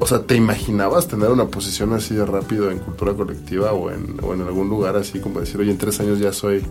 [0.00, 4.16] O sea, ¿te imaginabas tener una posición así de rápido en cultura colectiva o en,
[4.22, 6.62] o en algún lugar así como decir, oye, en tres años ya soy,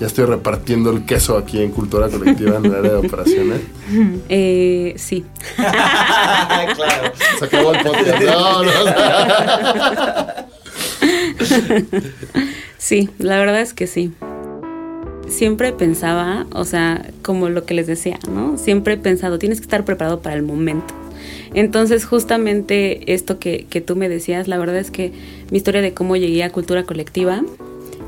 [0.00, 3.60] ya estoy repartiendo el queso aquí en cultura colectiva en el área de operaciones?
[4.30, 5.22] Eh, sí.
[5.56, 7.12] claro.
[7.38, 8.22] Se acabó el podcast.
[8.22, 8.70] No, no.
[12.78, 14.12] Sí, la verdad es que sí.
[15.28, 18.56] Siempre pensaba, o sea, como lo que les decía, ¿no?
[18.58, 21.01] Siempre he pensado, tienes que estar preparado para el momento.
[21.54, 25.12] Entonces, justamente esto que, que tú me decías, la verdad es que
[25.50, 27.42] mi historia de cómo llegué a cultura colectiva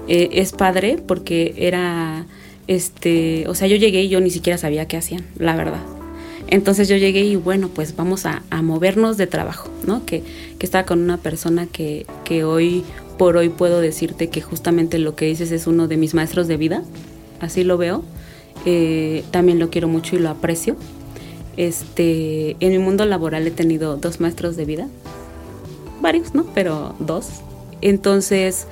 [0.09, 2.27] eh, es padre porque era,
[2.67, 5.81] este, o sea, yo llegué y yo ni siquiera sabía qué hacían, la verdad.
[6.47, 10.05] Entonces yo llegué y bueno, pues vamos a, a movernos de trabajo, ¿no?
[10.05, 10.23] Que,
[10.59, 12.85] que estaba con una persona que, que hoy
[13.19, 16.57] por hoy puedo decirte que justamente lo que dices es uno de mis maestros de
[16.57, 16.83] vida,
[17.41, 18.05] así lo veo.
[18.67, 20.77] Eh, también lo quiero mucho y lo aprecio.
[21.57, 24.89] Este, en mi mundo laboral he tenido dos maestros de vida,
[26.01, 26.45] varios, ¿no?
[26.55, 27.29] Pero dos.
[27.81, 28.67] Entonces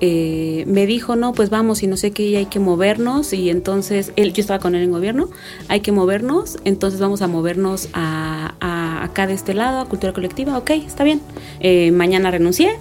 [0.00, 3.32] eh, me dijo, no, pues vamos y no sé qué, hay que movernos.
[3.32, 5.28] Y entonces, él, yo estaba con él en gobierno,
[5.68, 10.12] hay que movernos, entonces vamos a movernos a, a acá de este lado, a cultura
[10.12, 11.20] colectiva, ok, está bien.
[11.60, 12.76] Eh, mañana renuncié,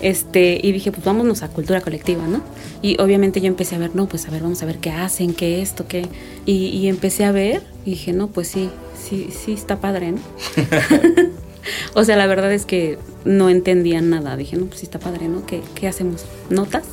[0.00, 2.40] este, y dije, pues vámonos a cultura colectiva, ¿no?
[2.82, 5.34] Y obviamente yo empecé a ver, no, pues a ver, vamos a ver qué hacen,
[5.34, 6.06] qué esto, qué.
[6.46, 8.70] Y, y empecé a ver y dije, no, pues sí,
[9.08, 10.18] sí, sí está padre, ¿no?
[11.94, 14.36] o sea, la verdad es que no entendía nada.
[14.36, 15.44] Dije, no, pues sí está padre, ¿no?
[15.46, 16.24] ¿Qué, qué hacemos?
[16.50, 16.84] ¿Notas?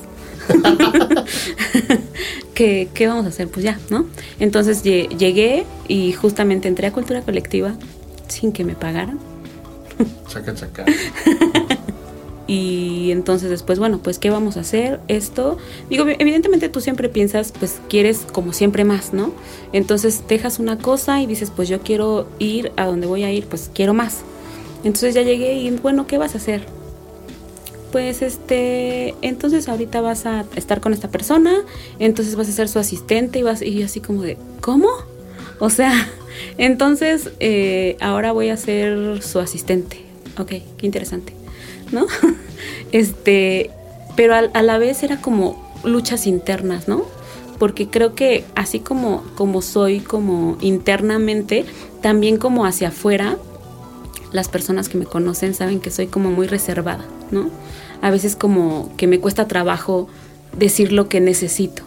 [2.53, 3.47] ¿Qué, ¿Qué vamos a hacer?
[3.47, 4.06] Pues ya, ¿no?
[4.39, 7.74] Entonces lle- llegué y justamente entré a cultura colectiva
[8.28, 9.20] sin que me pagaran.
[10.28, 10.86] Chaca, chaca.
[12.47, 14.99] Y entonces después, bueno, pues ¿qué vamos a hacer?
[15.07, 15.57] Esto,
[15.89, 19.33] digo, evidentemente tú siempre piensas, pues quieres como siempre más, ¿no?
[19.73, 23.47] Entonces dejas una cosa y dices, pues yo quiero ir a donde voy a ir,
[23.47, 24.21] pues quiero más.
[24.83, 26.61] Entonces ya llegué y bueno, ¿qué vas a hacer?
[27.91, 31.53] Pues este, entonces ahorita vas a estar con esta persona,
[31.97, 34.89] entonces vas a ser su asistente y vas, y así como de, ¿cómo?
[35.59, 36.09] O sea,
[36.59, 40.01] entonces eh, ahora voy a ser su asistente.
[40.37, 41.34] Ok, qué interesante.
[41.91, 42.07] ¿No?
[42.91, 43.71] Este,
[44.15, 47.03] pero a, a, la vez era como luchas internas, ¿no?
[47.59, 51.65] Porque creo que así como, como soy como internamente,
[52.01, 53.38] también como hacia afuera,
[54.31, 57.49] las personas que me conocen saben que soy como muy reservada, ¿no?
[58.01, 60.07] A veces como que me cuesta trabajo
[60.57, 61.83] decir lo que necesito.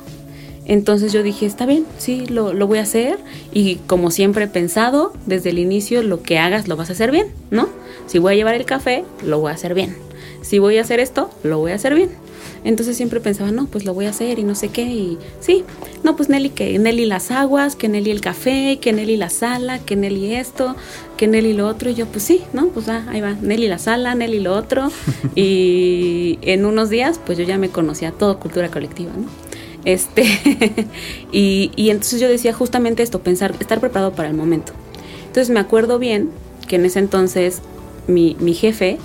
[0.64, 3.18] Entonces yo dije, está bien, sí, lo, lo, voy a hacer.
[3.52, 7.10] Y como siempre he pensado, desde el inicio, lo que hagas lo vas a hacer
[7.10, 7.68] bien, ¿no?
[8.08, 9.96] Si voy a llevar el café, lo voy a hacer bien.
[10.40, 12.10] Si voy a hacer esto, lo voy a hacer bien.
[12.64, 14.82] Entonces siempre pensaba, no, pues lo voy a hacer y no sé qué.
[14.82, 15.64] Y sí,
[16.02, 19.78] no, pues Nelly, que Nelly las aguas, que Nelly el café, que Nelly la sala,
[19.78, 20.74] que Nelly esto,
[21.18, 21.90] que Nelly lo otro.
[21.90, 22.68] Y yo, pues sí, ¿no?
[22.68, 24.90] Pues ah, ahí va, Nelly la sala, Nelly lo otro.
[25.34, 29.28] y en unos días, pues yo ya me conocía todo cultura colectiva, ¿no?
[29.84, 30.24] Este,
[31.32, 34.72] y, y, entonces yo decía justamente esto, pensar, estar preparado para el momento.
[35.26, 36.30] Entonces me acuerdo bien
[36.66, 37.62] que en ese entonces
[38.08, 38.98] mi, mi, jefe,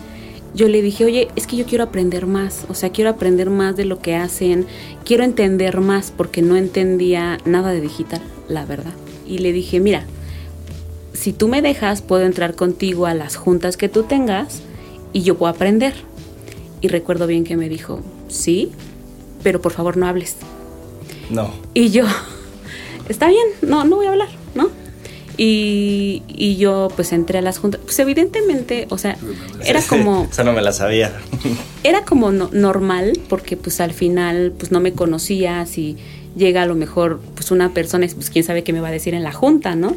[0.55, 3.75] yo le dije, oye, es que yo quiero aprender más, o sea, quiero aprender más
[3.75, 4.65] de lo que hacen,
[5.05, 8.93] quiero entender más porque no entendía nada de digital, la verdad.
[9.27, 10.05] Y le dije, mira,
[11.13, 14.61] si tú me dejas, puedo entrar contigo a las juntas que tú tengas
[15.13, 15.93] y yo puedo aprender.
[16.81, 18.71] Y recuerdo bien que me dijo, sí,
[19.41, 20.37] pero por favor no hables.
[21.29, 21.51] No.
[21.73, 22.05] Y yo,
[23.09, 24.69] está bien, no, no voy a hablar, ¿no?
[25.37, 27.81] Y, y yo pues entré a las juntas.
[27.83, 29.17] Pues evidentemente, o sea,
[29.65, 30.27] era como...
[30.31, 31.11] Esa no me la sabía.
[31.83, 35.97] Era como no- normal, porque pues al final pues no me conocías y
[36.35, 39.13] llega a lo mejor pues una persona, pues quién sabe qué me va a decir
[39.13, 39.95] en la junta, ¿no?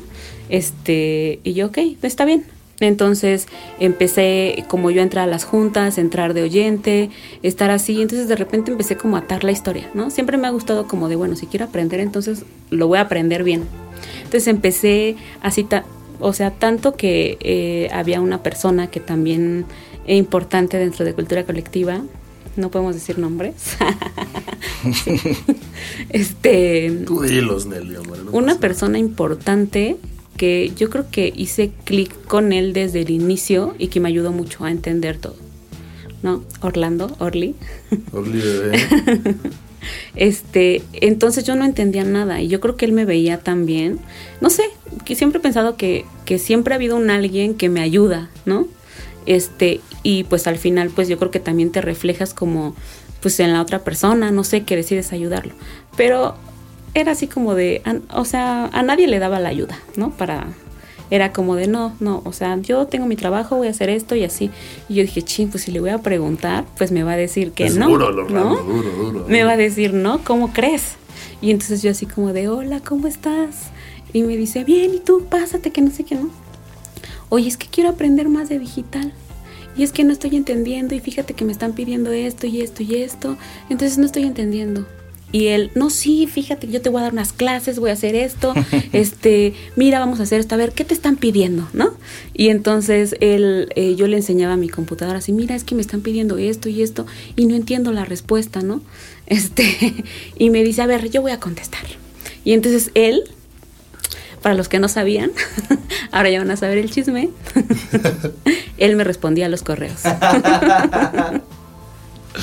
[0.49, 2.45] Este, y yo, ok, está bien.
[2.79, 3.47] Entonces
[3.81, 7.09] empecé, como yo a entrar a las juntas, entrar de oyente,
[7.43, 10.11] estar así, entonces de repente empecé como a atar la historia, ¿no?
[10.11, 13.45] Siempre me ha gustado como de, bueno, si quiero aprender, entonces lo voy a aprender
[13.45, 13.63] bien.
[14.27, 15.85] Entonces empecé así, ta-
[16.21, 19.65] o sea, tanto que eh, había una persona que también
[20.07, 22.03] es importante dentro de cultura colectiva,
[22.57, 23.55] no podemos decir nombres.
[25.05, 25.17] Sí.
[26.11, 28.21] Este, Tú dilos, Nelly, hombre.
[28.25, 29.97] no una pasa persona importante
[30.37, 34.31] que yo creo que hice clic con él desde el inicio y que me ayudó
[34.31, 35.35] mucho a entender todo.
[36.23, 36.45] ¿No?
[36.61, 37.55] Orlando, Orly.
[38.13, 38.79] Orly bebé.
[40.15, 43.99] Este, entonces yo no entendía nada y yo creo que él me veía también.
[44.41, 44.65] No sé,
[45.05, 48.67] que siempre he pensado que, que siempre ha habido un alguien que me ayuda, ¿no?
[49.27, 52.75] Este, y pues al final, pues yo creo que también te reflejas como,
[53.21, 55.55] pues en la otra persona, no sé, que decides ayudarlo.
[55.97, 56.37] Pero
[56.95, 57.83] era así como de,
[58.13, 60.11] o sea, a nadie le daba la ayuda, ¿no?
[60.11, 60.47] Para,
[61.11, 64.15] era como de, no, no, o sea, yo tengo mi trabajo, voy a hacer esto
[64.17, 64.51] y así.
[64.89, 67.53] Y yo dije, ching, pues si le voy a preguntar, pues me va a decir
[67.53, 67.89] que Es no.
[67.89, 68.55] duro, lo ¿no?
[68.57, 69.25] raro, duro, duro.
[69.29, 70.23] Me va a decir, ¿no?
[70.25, 70.97] ¿Cómo crees?
[71.41, 73.71] Y entonces yo así como de, hola, ¿cómo estás?
[74.13, 75.25] Y me dice, bien, ¿y tú?
[75.29, 76.31] Pásate, que no sé qué, ¿no?
[77.29, 79.13] Oye, es que quiero aprender más de digital.
[79.77, 82.83] Y es que no estoy entendiendo y fíjate que me están pidiendo esto y esto
[82.83, 83.37] y esto.
[83.69, 84.87] Entonces no estoy entendiendo.
[85.33, 88.15] Y él, no, sí, fíjate, yo te voy a dar unas clases, voy a hacer
[88.15, 88.55] esto,
[88.93, 91.69] este, mira, vamos a hacer esto, a ver, ¿qué te están pidiendo?
[91.73, 91.95] ¿No?
[92.33, 95.81] Y entonces él, eh, yo le enseñaba a mi computadora así, mira, es que me
[95.81, 98.83] están pidiendo esto y esto, y no entiendo la respuesta, ¿no?
[99.27, 100.05] Este,
[100.39, 101.83] y me dice, a ver, yo voy a contestar.
[102.45, 103.25] Y entonces él,
[104.41, 105.33] para los que no sabían,
[106.13, 107.31] ahora ya van a saber el chisme,
[108.79, 110.03] él me respondía a los correos.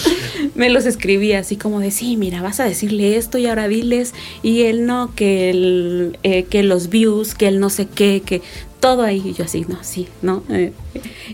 [0.56, 4.14] me los escribía así como de, sí, mira, vas a decirle esto y ahora diles,
[4.42, 8.42] y él no, que, el, eh, que los views, que él no sé qué, que
[8.80, 10.44] todo ahí, y yo así, no, sí, ¿no?
[10.50, 10.74] Eh,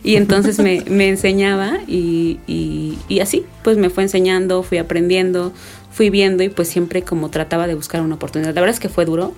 [0.04, 5.52] y entonces me, me enseñaba y, y, y así, pues me fue enseñando, fui aprendiendo,
[5.92, 8.54] fui viendo y pues siempre como trataba de buscar una oportunidad.
[8.54, 9.34] La verdad es que fue duro,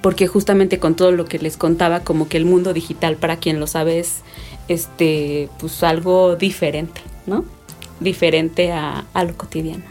[0.00, 3.60] porque justamente con todo lo que les contaba, como que el mundo digital, para quien
[3.60, 4.22] lo sabe, es
[4.68, 7.44] este, pues algo diferente, ¿no?
[8.00, 9.84] Diferente a, a lo cotidiano.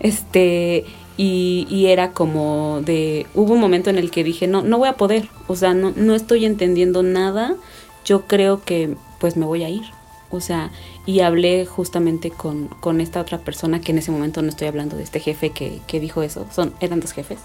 [0.00, 0.84] Este,
[1.16, 4.88] y, y era como de, hubo un momento en el que dije, no, no voy
[4.88, 7.56] a poder, o sea, no, no estoy entendiendo nada,
[8.04, 9.84] yo creo que pues me voy a ir.
[10.30, 10.70] O sea,
[11.06, 14.96] y hablé justamente con, con esta otra persona que en ese momento no estoy hablando
[14.96, 17.38] de este jefe que, que dijo eso, son, eran dos jefes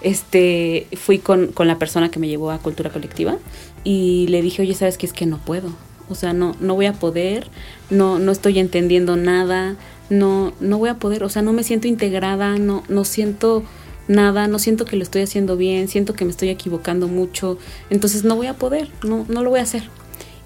[0.00, 3.38] este, fui con, con, la persona que me llevó a Cultura Colectiva
[3.84, 5.06] y le dije, oye, ¿sabes qué?
[5.06, 5.70] Es que no puedo.
[6.08, 7.48] O sea, no, no voy a poder,
[7.90, 9.76] no, no estoy entendiendo nada,
[10.10, 13.62] no, no voy a poder, o sea, no me siento integrada, no, no siento
[14.08, 17.58] nada, no siento que lo estoy haciendo bien, siento que me estoy equivocando mucho,
[17.90, 19.84] entonces no voy a poder, no, no lo voy a hacer.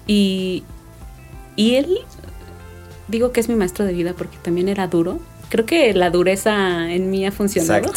[0.05, 0.63] Y,
[1.55, 1.99] y él,
[3.07, 5.19] digo que es mi maestro de vida porque también era duro.
[5.49, 7.91] Creo que la dureza en mí ha funcionado.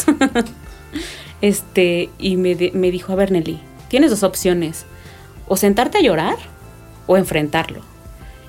[1.41, 3.59] este, y me, de, me dijo, a ver Nelly,
[3.89, 4.85] tienes dos opciones,
[5.47, 6.37] o sentarte a llorar
[7.07, 7.81] o enfrentarlo.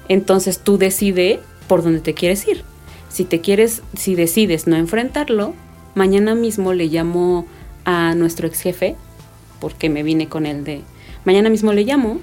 [0.08, 2.64] Entonces tú decide por dónde te quieres ir.
[3.08, 5.54] Si te quieres, si decides no enfrentarlo,
[5.94, 7.46] mañana mismo le llamo
[7.84, 8.96] a nuestro ex jefe,
[9.60, 10.82] porque me vine con él de,
[11.24, 12.20] mañana mismo le llamo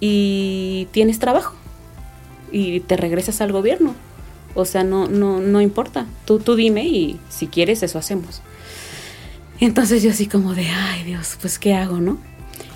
[0.00, 1.54] y tienes trabajo
[2.50, 3.94] y te regresas al gobierno.
[4.54, 6.06] O sea, no, no, no importa.
[6.24, 8.42] Tú, tú dime y si quieres eso hacemos.
[9.60, 12.18] Entonces yo así como de, ay Dios, pues ¿qué hago, no?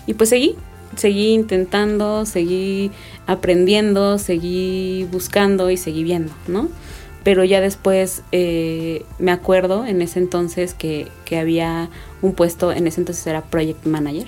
[0.07, 0.57] Y pues seguí,
[0.97, 2.91] seguí intentando, seguí
[3.27, 6.69] aprendiendo, seguí buscando y seguí viendo, ¿no?
[7.25, 11.89] Pero ya después eh, me acuerdo en ese entonces que, que, había
[12.21, 14.27] un puesto, en ese entonces era Project Manager.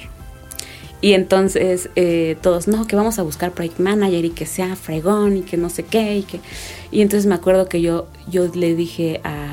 [1.01, 5.39] Y entonces eh, todos, no, que vamos a buscar Project Manager y que sea fregón
[5.39, 6.17] y que no sé qué.
[6.19, 6.41] Y, que...
[6.93, 9.49] y entonces me acuerdo que yo, yo le dije a,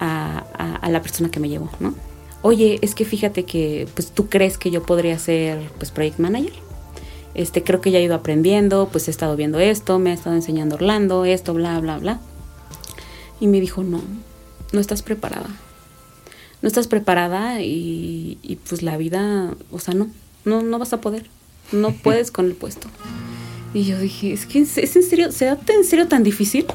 [0.00, 1.94] a, a, a, la persona que me llevó, ¿no?
[2.42, 6.52] Oye, es que fíjate que pues tú crees que yo podría ser pues project manager.
[7.34, 10.34] Este, creo que ya he ido aprendiendo, pues he estado viendo esto, me ha estado
[10.34, 12.20] enseñando Orlando, esto, bla, bla, bla.
[13.40, 14.00] Y me dijo, no,
[14.72, 15.48] no estás preparada.
[16.62, 20.08] No estás preparada y, y pues la vida, o sea, no,
[20.44, 21.26] no, no vas a poder.
[21.70, 22.88] No puedes con el puesto.
[23.74, 26.66] Y yo dije, es que es en serio, ¿será en serio tan difícil?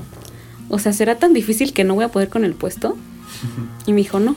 [0.70, 2.95] O sea, ¿será tan difícil que no voy a poder con el puesto?
[3.86, 4.36] Y me dijo, no.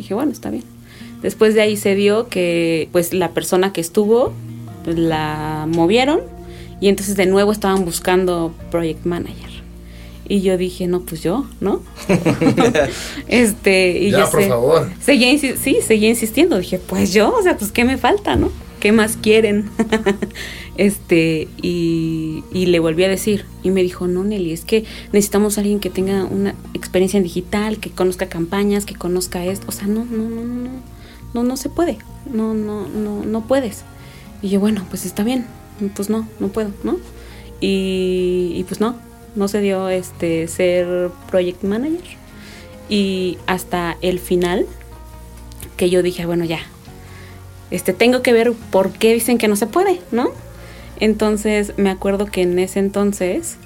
[0.00, 0.64] Dije, bueno, está bien.
[1.22, 4.32] Después de ahí se dio que pues la persona que estuvo
[4.84, 6.20] pues, la movieron
[6.80, 9.50] y entonces de nuevo estaban buscando project manager.
[10.26, 11.82] Y yo dije, no, pues yo, ¿no?
[13.28, 14.90] este, y Ya, yo por sé- favor.
[15.00, 16.58] Seguía, insi- sí, seguía insistiendo.
[16.58, 18.50] Dije, pues yo, o sea, pues qué me falta, ¿no?
[18.80, 19.70] ¿Qué más quieren?
[20.78, 23.44] este, y, y le volví a decir.
[23.62, 27.24] Y me dijo, no, Nelly, es que necesitamos a alguien que tenga una experiencia en
[27.24, 29.66] digital, que conozca campañas, que conozca esto.
[29.68, 30.70] O sea, no, no, no, no,
[31.34, 31.98] no, no, se puede.
[32.32, 33.84] No, no, no, no puedes.
[34.40, 35.46] Y yo, bueno, pues está bien.
[35.94, 36.96] Pues no, no puedo, ¿no?
[37.60, 38.96] Y, y pues no,
[39.36, 42.18] no se dio este ser project manager.
[42.88, 44.66] Y hasta el final,
[45.76, 46.60] que yo dije, bueno, ya,
[47.70, 50.30] este, tengo que ver por qué dicen que no se puede, ¿no?
[50.98, 53.56] Entonces me acuerdo que en ese entonces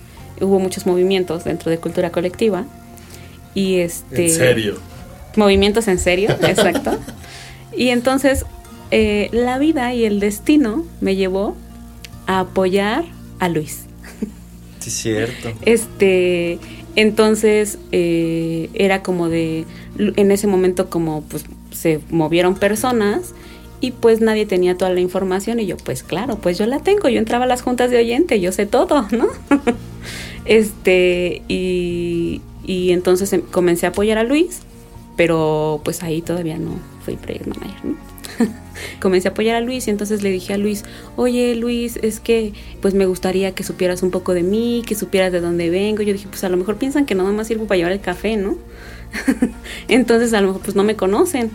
[0.40, 2.64] hubo muchos movimientos dentro de cultura colectiva
[3.54, 4.78] y este En serio.
[5.36, 6.98] movimientos en serio, exacto.
[7.76, 8.44] Y entonces
[8.90, 11.56] eh, la vida y el destino me llevó
[12.26, 13.04] a apoyar
[13.40, 13.84] a Luis.
[14.80, 15.50] Sí, cierto.
[15.62, 16.58] Este,
[16.94, 19.64] entonces eh, era como de,
[19.98, 23.34] en ese momento como pues se movieron personas
[23.80, 27.08] y pues nadie tenía toda la información y yo pues claro, pues yo la tengo,
[27.08, 29.28] yo entraba a las juntas de oyente, yo sé todo, ¿no?
[30.44, 34.60] este, y, y entonces em- comencé a apoyar a Luis,
[35.16, 38.14] pero pues ahí todavía no fui project manager, ¿no?
[39.00, 40.84] comencé a apoyar a Luis y entonces le dije a Luis,
[41.16, 45.32] oye Luis, es que pues me gustaría que supieras un poco de mí, que supieras
[45.32, 46.02] de dónde vengo.
[46.02, 48.36] Yo dije, pues a lo mejor piensan que nada más sirvo para llevar el café,
[48.36, 48.56] ¿no?
[49.88, 51.50] entonces a lo mejor pues no me conocen.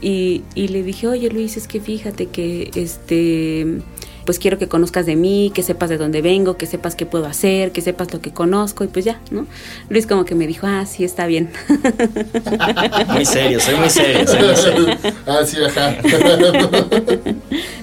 [0.00, 3.82] Y, y le dije, oye Luis, es que fíjate que este
[4.28, 7.24] pues quiero que conozcas de mí, que sepas de dónde vengo, que sepas qué puedo
[7.24, 9.46] hacer, que sepas lo que conozco y pues ya, ¿no?
[9.88, 11.48] Luis como que me dijo, ah, sí, está bien.
[13.08, 14.86] Muy serio, soy muy serio, soy muy serio.
[15.26, 15.96] ah, sí, ajá.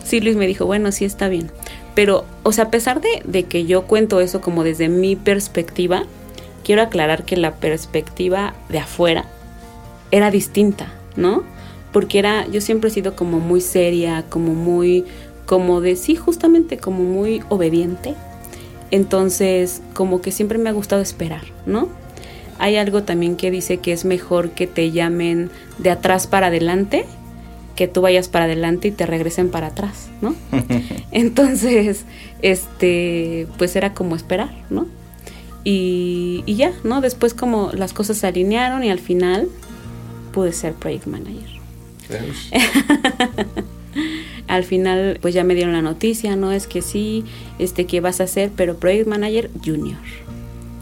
[0.04, 1.50] Sí, Luis me dijo, bueno, sí está bien.
[1.96, 6.04] Pero, o sea, a pesar de, de que yo cuento eso como desde mi perspectiva,
[6.64, 9.26] quiero aclarar que la perspectiva de afuera
[10.12, 11.44] era distinta, ¿no?
[11.96, 15.06] Porque era, yo siempre he sido como muy seria, como muy,
[15.46, 18.16] como de, sí, justamente como muy obediente.
[18.92, 21.88] Entonces, como que siempre me ha gustado esperar, ¿no?
[22.60, 27.06] Hay algo también que dice que es mejor que te llamen de atrás para adelante
[27.78, 30.36] que tú vayas para adelante y te regresen para atrás, ¿no?
[31.12, 32.04] Entonces,
[32.42, 34.86] este, pues era como esperar, ¿no?
[35.64, 37.00] Y, y ya, ¿no?
[37.00, 39.48] Después como las cosas se alinearon y al final
[40.34, 41.55] pude ser project manager.
[44.48, 46.52] al final pues ya me dieron la noticia, ¿no?
[46.52, 47.24] Es que sí,
[47.60, 49.98] este que vas a ser, pero project manager junior.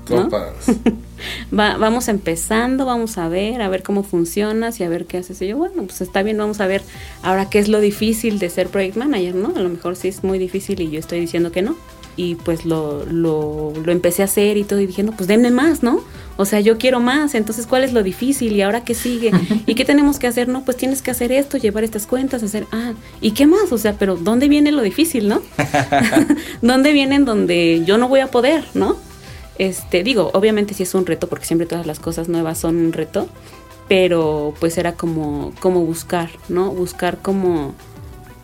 [0.09, 0.27] ¿no?
[1.57, 5.41] Va- vamos empezando, vamos a ver, a ver cómo funcionas y a ver qué haces.
[5.41, 6.81] Y yo, bueno, pues está bien, vamos a ver
[7.21, 9.53] ahora qué es lo difícil de ser project manager, ¿no?
[9.55, 11.77] A lo mejor sí es muy difícil y yo estoy diciendo que no.
[12.15, 15.49] Y pues lo, lo, lo empecé a hacer y todo y dije, no, pues denme
[15.51, 16.01] más, ¿no?
[16.35, 18.53] O sea, yo quiero más, entonces ¿cuál es lo difícil?
[18.53, 19.31] ¿Y ahora qué sigue?
[19.67, 20.47] ¿Y qué tenemos que hacer?
[20.47, 23.71] No, pues tienes que hacer esto, llevar estas cuentas, hacer, ah, ¿y qué más?
[23.71, 25.41] O sea, pero ¿dónde viene lo difícil, no?
[26.61, 28.97] ¿Dónde viene en donde yo no voy a poder, no?
[29.59, 32.93] Este, digo, obviamente sí es un reto, porque siempre todas las cosas nuevas son un
[32.93, 33.27] reto,
[33.87, 36.71] pero pues era como, como buscar, ¿no?
[36.71, 37.75] Buscar cómo,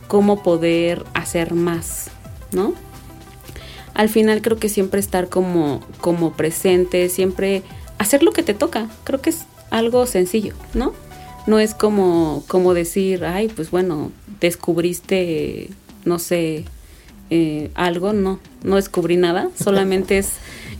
[0.08, 2.12] cómo poder hacer más,
[2.52, 2.76] ¿no?
[4.00, 7.64] Al final creo que siempre estar como, como presente, siempre
[7.98, 10.94] hacer lo que te toca, creo que es algo sencillo, ¿no?
[11.48, 15.70] No es como, como decir, ay, pues bueno, descubriste,
[16.06, 16.64] no sé,
[17.30, 20.30] eh, algo, no, no descubrí nada, solamente es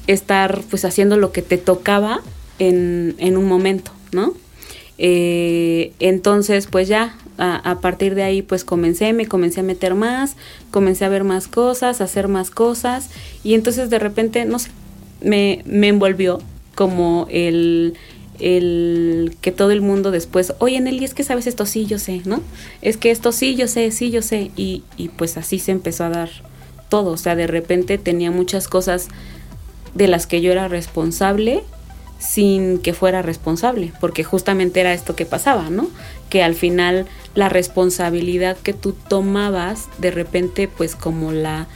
[0.08, 2.22] estar pues haciendo lo que te tocaba
[2.58, 4.34] en, en un momento, ¿no?
[5.02, 9.96] Eh, entonces pues ya a, a partir de ahí pues comencé, me comencé a meter
[9.96, 10.36] más,
[10.72, 13.10] comencé a ver más cosas, a hacer más cosas
[13.44, 14.72] y entonces de repente, no sé,
[15.22, 16.40] me, me envolvió
[16.76, 17.96] como el,
[18.40, 22.22] el que todo el mundo después, oye Nelly, es que sabes esto, sí, yo sé,
[22.26, 22.42] ¿no?
[22.82, 24.52] Es que esto sí, yo sé, sí, yo sé.
[24.56, 26.30] Y, y pues así se empezó a dar
[26.90, 27.12] todo.
[27.12, 29.08] O sea, de repente tenía muchas cosas
[29.94, 31.64] de las que yo era responsable
[32.20, 35.90] sin que fuera responsable, porque justamente era esto que pasaba, ¿no?
[36.30, 41.68] Que al final la responsabilidad que tú tomabas, de repente, pues como la,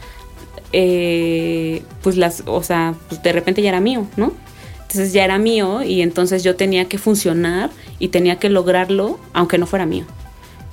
[0.74, 4.34] eh, pues las, o sea, pues de repente ya era mío, ¿no?
[4.82, 9.58] Entonces ya era mío y entonces yo tenía que funcionar y tenía que lograrlo, aunque
[9.58, 10.06] no fuera mío,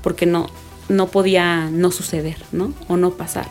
[0.03, 0.49] porque no,
[0.89, 2.75] no podía no suceder, ¿no?
[2.89, 3.47] O no pasar.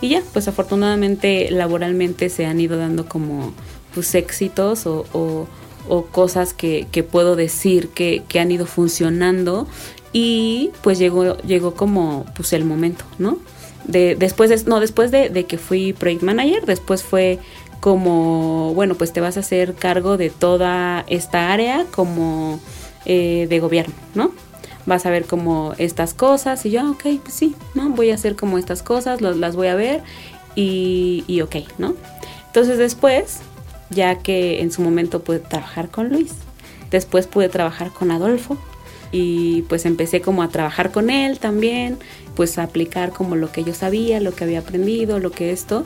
[0.00, 3.52] Y ya, pues afortunadamente laboralmente se han ido dando como
[3.94, 5.46] pues éxitos o, o,
[5.88, 9.66] o cosas que, que puedo decir que, que, han ido funcionando
[10.12, 13.38] y pues llegó, llegó como pues el momento, ¿no?
[13.86, 17.38] De, después de, no, después de, de que fui project manager, después fue
[17.80, 22.58] como, bueno, pues te vas a hacer cargo de toda esta área como
[23.04, 24.32] eh, de gobierno, ¿no?
[24.86, 27.90] Vas a ver como estas cosas y yo, ok, pues sí, ¿no?
[27.90, 30.02] Voy a hacer como estas cosas, las voy a ver
[30.54, 31.94] y, y ok, ¿no?
[32.46, 33.40] Entonces después,
[33.90, 36.32] ya que en su momento pude trabajar con Luis,
[36.90, 38.56] después pude trabajar con Adolfo
[39.12, 41.98] y pues empecé como a trabajar con él también,
[42.34, 45.84] pues a aplicar como lo que yo sabía, lo que había aprendido, lo que esto.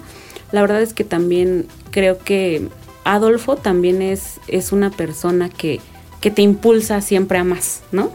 [0.50, 2.68] La verdad es que también creo que
[3.04, 5.80] Adolfo también es, es una persona que,
[6.20, 8.10] que te impulsa siempre a más, ¿no?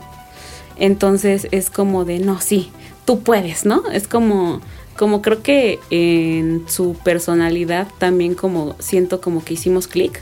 [0.78, 2.72] Entonces es como de, no, sí,
[3.06, 3.90] tú puedes, ¿no?
[3.92, 4.62] Es como,
[4.96, 10.22] como creo que en su personalidad también como siento como que hicimos clic,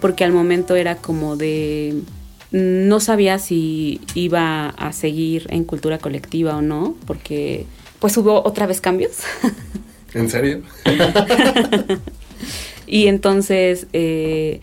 [0.00, 2.02] porque al momento era como de,
[2.50, 7.66] no sabía si iba a seguir en cultura colectiva o no, porque
[7.98, 9.18] pues hubo otra vez cambios.
[10.14, 10.62] ¿En serio?
[12.86, 14.60] y entonces, eh,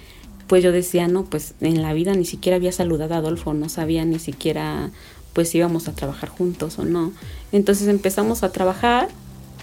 [0.47, 3.70] pues yo decía, no, pues en la vida ni siquiera había saludado a Adolfo, no
[3.70, 4.91] sabía ni siquiera
[5.34, 7.12] pues si íbamos a trabajar juntos o no.
[7.51, 9.08] Entonces empezamos a trabajar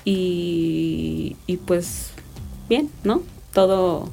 [0.04, 2.10] y, y pues
[2.68, 3.22] bien, ¿no?
[3.52, 4.08] Todo,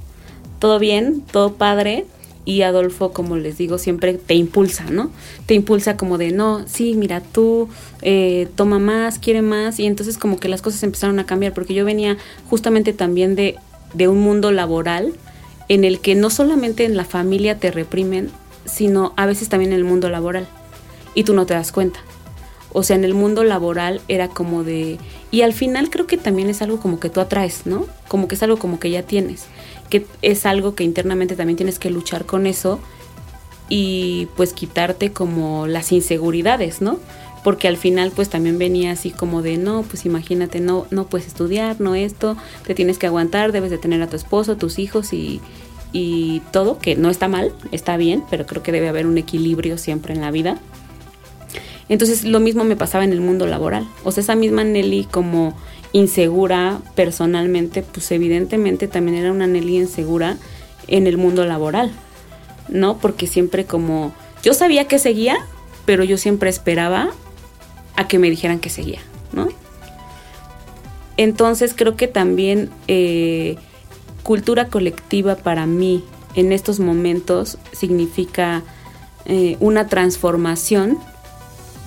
[0.60, 2.06] todo bien, todo padre
[2.44, 5.12] y Adolfo, como les digo, siempre te impulsa, ¿no?
[5.46, 7.70] Te impulsa como de, no, sí, mira, tú
[8.02, 11.74] eh, toma más, quiere más, y entonces como que las cosas empezaron a cambiar, porque
[11.74, 12.18] yo venía
[12.50, 13.58] justamente también de,
[13.94, 15.14] de un mundo laboral
[15.70, 18.32] en el que no solamente en la familia te reprimen,
[18.66, 20.48] sino a veces también en el mundo laboral,
[21.14, 22.00] y tú no te das cuenta.
[22.74, 24.98] O sea, en el mundo laboral era como de...
[25.32, 27.88] Y al final creo que también es algo como que tú atraes, ¿no?
[28.08, 29.48] Como que es algo como que ya tienes
[29.92, 32.80] que es algo que internamente también tienes que luchar con eso
[33.70, 36.98] y pues quitarte como las inseguridades, ¿no?
[37.44, 41.28] Porque al final pues también venía así como de, no, pues imagínate, no, no puedes
[41.28, 45.14] estudiar, no esto, te tienes que aguantar, debes de tener a tu esposo, tus hijos
[45.14, 45.42] y,
[45.92, 49.78] y todo, que no está mal, está bien, pero creo que debe haber un equilibrio
[49.78, 50.60] siempre en la vida.
[51.92, 53.86] Entonces lo mismo me pasaba en el mundo laboral.
[54.06, 55.54] O sea, esa misma Nelly como
[55.92, 60.38] insegura personalmente, pues evidentemente también era una Nelly insegura
[60.88, 61.92] en el mundo laboral,
[62.70, 62.98] ¿no?
[62.98, 65.36] Porque siempre como yo sabía que seguía,
[65.86, 67.10] pero yo siempre esperaba
[67.98, 69.02] a que me dijeran que seguía,
[69.34, 69.50] ¿no?
[71.18, 73.58] Entonces creo que también eh,
[74.24, 78.64] cultura colectiva para mí en estos momentos significa
[79.26, 80.98] eh, una transformación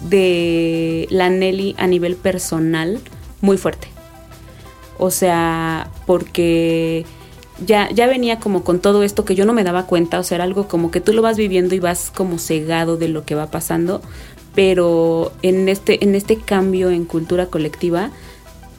[0.04, 3.00] de la Nelly a nivel personal
[3.40, 3.88] muy fuerte.
[4.98, 7.04] O sea, porque
[7.64, 10.36] ya, ya venía como con todo esto que yo no me daba cuenta, o sea,
[10.36, 13.34] era algo como que tú lo vas viviendo y vas como cegado de lo que
[13.34, 14.02] va pasando,
[14.54, 18.10] pero en este, en este cambio en cultura colectiva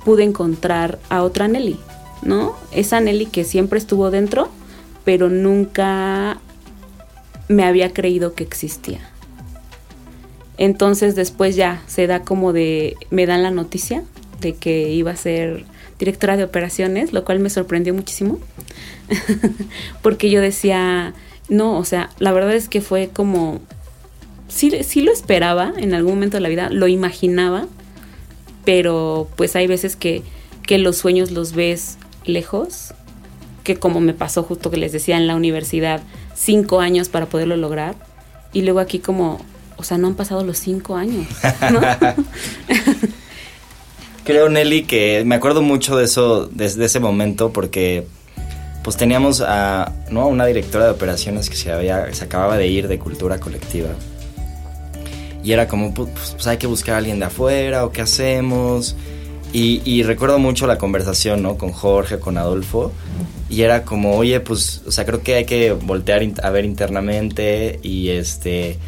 [0.03, 1.79] pude encontrar a otra Nelly,
[2.21, 2.55] ¿no?
[2.71, 4.49] Esa Nelly que siempre estuvo dentro,
[5.03, 6.39] pero nunca
[7.47, 9.14] me había creído que existía.
[10.57, 14.03] Entonces después ya se da como de, me dan la noticia
[14.39, 15.65] de que iba a ser
[15.99, 18.39] directora de operaciones, lo cual me sorprendió muchísimo,
[20.01, 21.13] porque yo decía,
[21.49, 23.61] no, o sea, la verdad es que fue como,
[24.47, 27.67] sí, sí lo esperaba en algún momento de la vida, lo imaginaba,
[28.65, 30.23] pero pues hay veces que,
[30.63, 32.93] que los sueños los ves lejos,
[33.63, 36.01] que como me pasó justo que les decía en la universidad,
[36.33, 37.95] cinco años para poderlo lograr,
[38.53, 39.39] y luego aquí como,
[39.77, 41.27] o sea, no han pasado los cinco años.
[44.23, 48.07] Creo, Nelly, que me acuerdo mucho de eso, desde ese momento, porque
[48.83, 52.99] pues teníamos a una directora de operaciones que se, había, se acababa de ir de
[52.99, 53.89] cultura colectiva.
[55.43, 58.95] Y era como, pues, pues hay que buscar a alguien de afuera o qué hacemos.
[59.53, 61.57] Y, y, recuerdo mucho la conversación, ¿no?
[61.57, 62.91] Con Jorge, con Adolfo.
[63.47, 67.79] Y era como, oye, pues, o sea, creo que hay que voltear a ver internamente
[67.83, 68.79] y este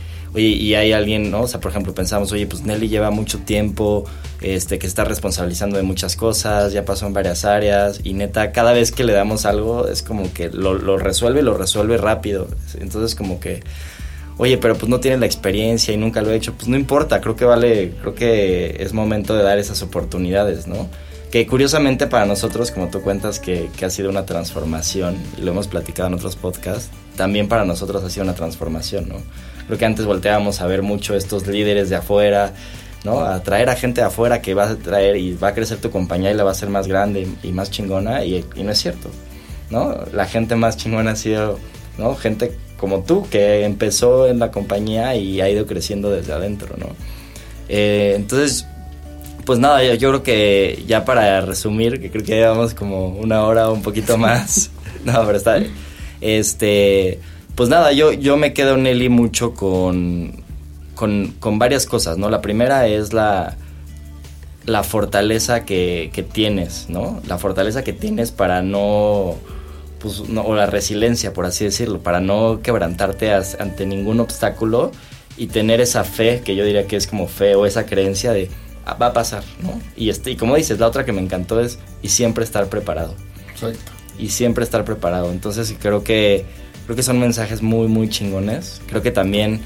[0.44, 1.42] y hay alguien, ¿no?
[1.42, 4.06] O sea, por ejemplo, pensamos, oye, pues Nelly lleva mucho tiempo,
[4.42, 8.74] este, que está responsabilizando de muchas cosas, ya pasó en varias áreas, y neta, cada
[8.74, 12.48] vez que le damos algo, es como que lo, lo resuelve y lo resuelve rápido.
[12.80, 13.64] Entonces, como que,
[14.38, 17.22] oye, pero pues no tiene la experiencia y nunca lo he hecho, pues no importa,
[17.22, 20.90] creo que vale, creo que es momento de dar esas oportunidades, ¿no?
[21.32, 25.52] Que curiosamente para nosotros, como tú cuentas, que, que ha sido una transformación, y lo
[25.52, 29.16] hemos platicado en otros podcasts, también para nosotros ha sido una transformación, ¿no?
[29.68, 32.54] Creo que antes volteábamos a ver mucho estos líderes de afuera,
[33.04, 33.20] ¿no?
[33.20, 35.92] A traer a gente de afuera que va a traer y va a crecer tu
[35.92, 39.10] compañía y la va a hacer más grande y más chingona y, no es cierto,
[39.70, 39.98] ¿no?
[40.14, 41.60] La gente más chingona ha sido,
[41.98, 42.16] ¿no?
[42.16, 46.88] Gente como tú, que empezó en la compañía y ha ido creciendo desde adentro, ¿no?
[47.70, 48.66] Eh, entonces,
[49.46, 53.44] pues nada, yo, yo, creo que ya para resumir, que creo que llevamos como una
[53.44, 54.72] hora o un poquito más.
[55.06, 55.60] no, pero está.
[56.22, 57.20] Este.
[57.58, 60.44] Pues nada, yo, yo me quedo, Nelly, mucho con,
[60.94, 62.30] con, con varias cosas, ¿no?
[62.30, 63.58] La primera es la,
[64.68, 67.20] la fortaleza que, que, tienes, ¿no?
[67.26, 69.38] La fortaleza que tienes para no,
[69.98, 74.92] pues, no, o la resiliencia, por así decirlo, para no quebrantarte as, ante ningún obstáculo
[75.36, 78.52] y tener esa fe, que yo diría que es como fe o esa creencia de
[78.86, 79.82] ah, va a pasar, ¿no?
[79.96, 83.16] Y, este, y como dices, la otra que me encantó es y siempre estar preparado.
[83.50, 83.80] Exacto.
[84.20, 85.32] Y siempre estar preparado.
[85.32, 86.46] Entonces creo que
[86.88, 88.82] creo que son mensajes muy muy chingones.
[88.88, 89.60] Creo que también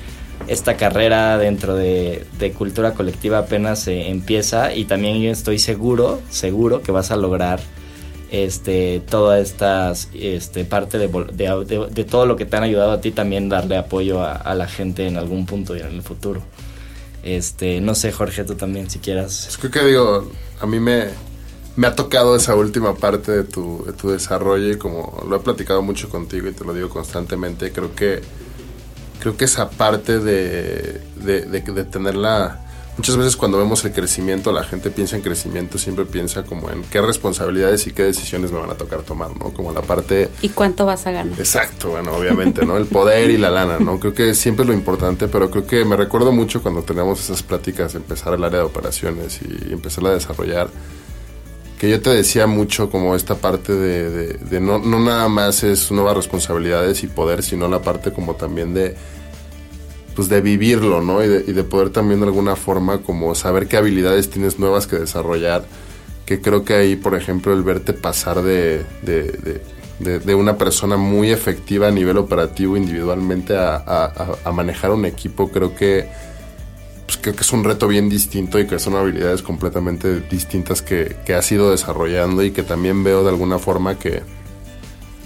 [0.47, 2.26] esta carrera dentro de,
[2.57, 7.59] cultura colectiva apenas se empieza y también yo estoy seguro, seguro que vas a lograr
[8.32, 13.11] este toda esta este, parte de, de, todo lo que te han ayudado a ti
[13.11, 16.41] también darle apoyo a, la gente en algún punto y en el futuro.
[17.24, 19.47] Este, no sé, Jorge, tú también si quieras.
[19.47, 21.09] Es que digo, a mí me,
[21.76, 25.39] me ha tocado esa última parte de tu, de tu desarrollo y como lo he
[25.39, 28.22] platicado mucho contigo y te lo digo constantemente, creo que
[29.19, 32.59] creo que esa parte de, de, de, de tenerla
[32.97, 36.84] muchas veces cuando vemos el crecimiento, la gente piensa en crecimiento, siempre piensa como en
[36.84, 39.53] qué responsabilidades y qué decisiones me van a tocar tomar, ¿no?
[39.53, 40.30] Como la parte...
[40.41, 41.39] ¿Y cuánto vas a ganar?
[41.39, 42.78] Exacto, bueno, obviamente, ¿no?
[42.78, 43.99] El poder y la lana, ¿no?
[43.99, 47.43] Creo que siempre es lo importante, pero creo que me recuerdo mucho cuando teníamos esas
[47.43, 50.69] pláticas, empezar el área de operaciones y empezar a desarrollar,
[51.82, 56.15] que yo te decía mucho como esta parte de, no, no nada más es nuevas
[56.15, 58.95] responsabilidades y poder, sino la parte como también de
[60.15, 61.23] pues de vivirlo, ¿no?
[61.23, 64.86] Y de, y de, poder también de alguna forma como saber qué habilidades tienes nuevas
[64.86, 65.65] que desarrollar,
[66.27, 71.88] que creo que ahí, por ejemplo, el verte pasar de, de, una persona muy efectiva
[71.88, 76.07] a nivel operativo individualmente a, a, manejar un equipo, creo que,
[77.12, 81.18] pues creo que es un reto bien distinto y que son habilidades completamente distintas que,
[81.26, 84.24] que has ido desarrollando y que también veo de alguna forma que,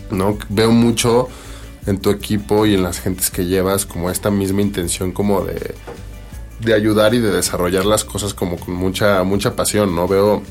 [0.10, 0.36] ¿no?
[0.50, 1.30] Veo mucho
[1.86, 5.76] en tu equipo y en las gentes que llevas como esta misma intención como de,
[6.60, 10.08] de ayudar y de desarrollar las cosas como con mucha, mucha pasión, ¿no?
[10.08, 10.42] Veo,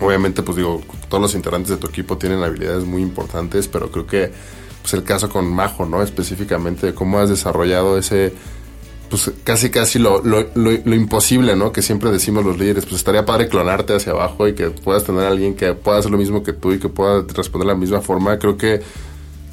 [0.00, 0.80] obviamente, pues digo,
[1.10, 4.32] todos los integrantes de tu equipo tienen habilidades muy importantes, pero creo que
[4.80, 6.02] pues el caso con Majo, ¿no?
[6.02, 8.32] Específicamente de cómo has desarrollado ese,
[9.10, 11.72] pues casi casi lo, lo, imposible, ¿no?
[11.72, 15.24] Que siempre decimos los líderes, pues estaría padre clonarte hacia abajo y que puedas tener
[15.24, 17.78] a alguien que pueda hacer lo mismo que tú y que pueda responder de la
[17.78, 18.38] misma forma.
[18.38, 18.82] Creo que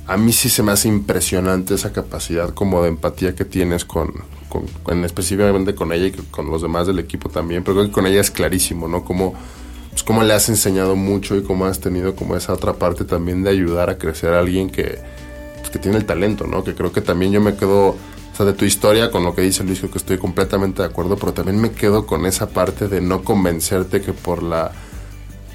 [0.07, 4.13] a mí sí se me hace impresionante esa capacidad como de empatía que tienes con,
[4.49, 7.91] con, con, específicamente con ella y con los demás del equipo también, pero creo que
[7.91, 9.03] con ella es clarísimo, ¿no?
[9.03, 9.33] Como,
[9.89, 13.43] pues cómo le has enseñado mucho y cómo has tenido como esa otra parte también
[13.43, 14.99] de ayudar a crecer a alguien que,
[15.59, 16.63] pues, que tiene el talento, ¿no?
[16.63, 17.95] Que creo que también yo me quedo,
[18.35, 20.89] o sea, de tu historia, con lo que dice Luis, creo que estoy completamente de
[20.89, 24.73] acuerdo, pero también me quedo con esa parte de no convencerte que por la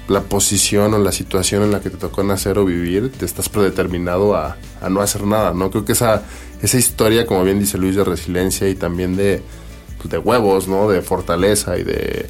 [0.07, 3.49] la posición o la situación en la que te tocó nacer o vivir, te estás
[3.49, 5.69] predeterminado a, a no hacer nada, ¿no?
[5.71, 6.23] Creo que esa,
[6.61, 9.41] esa historia, como bien dice Luis, de resiliencia y también de,
[10.03, 10.89] de huevos, ¿no?
[10.89, 12.27] De fortaleza y de,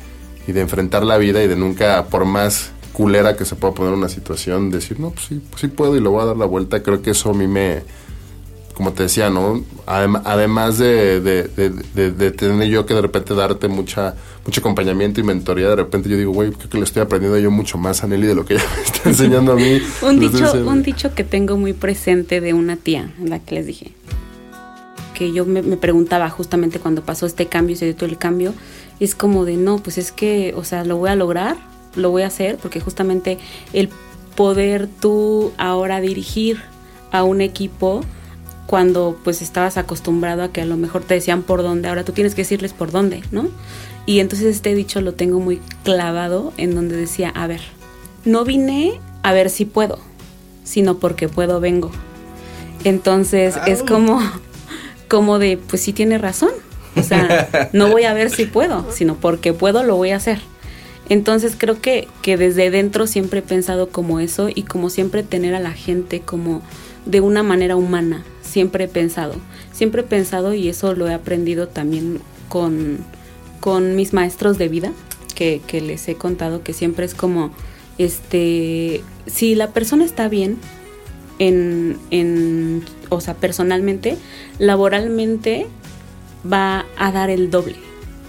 [0.47, 3.93] y de enfrentar la vida y de nunca, por más culera que se pueda poner
[3.93, 6.45] una situación, decir, no, pues sí, pues sí puedo y lo voy a dar la
[6.45, 6.83] vuelta.
[6.83, 7.83] Creo que eso a mí me,
[8.81, 9.63] como te decía, ¿no?
[9.85, 15.23] Además de, de, de, de, tener yo que de repente darte mucha mucho acompañamiento y
[15.23, 18.07] mentoría, de repente yo digo, güey, creo que le estoy aprendiendo yo mucho más a
[18.07, 19.79] Nelly de lo que ella me está enseñando a mí.
[20.01, 23.91] un, dicho, un dicho que tengo muy presente de una tía, la que les dije,
[25.13, 28.55] que yo me, me preguntaba justamente cuando pasó este cambio, se dio todo el cambio,
[28.99, 31.55] es como de, no, pues es que, o sea, lo voy a lograr,
[31.95, 33.37] lo voy a hacer, porque justamente
[33.73, 33.89] el
[34.35, 36.63] poder tú ahora dirigir
[37.11, 38.01] a un equipo,
[38.67, 42.11] cuando pues estabas acostumbrado a que a lo mejor te decían por dónde, ahora tú
[42.13, 43.49] tienes que decirles por dónde, ¿no?
[44.05, 47.61] Y entonces este dicho lo tengo muy clavado en donde decía, a ver,
[48.25, 49.99] no vine a ver si puedo,
[50.63, 51.91] sino porque puedo vengo.
[52.83, 54.21] Entonces es como,
[55.07, 56.51] como de, pues sí tiene razón.
[56.95, 60.39] O sea, no voy a ver si puedo, sino porque puedo lo voy a hacer.
[61.09, 65.55] Entonces creo que, que desde dentro siempre he pensado como eso y como siempre tener
[65.55, 66.61] a la gente como
[67.05, 69.35] de una manera humana, siempre he pensado,
[69.71, 72.19] siempre he pensado y eso lo he aprendido también
[72.49, 72.99] con,
[73.59, 74.91] con mis maestros de vida,
[75.35, 77.51] que, que, les he contado que siempre es como,
[77.97, 80.57] este, si la persona está bien,
[81.39, 84.17] en, en, o sea, personalmente,
[84.59, 85.65] laboralmente
[86.51, 87.77] va a dar el doble,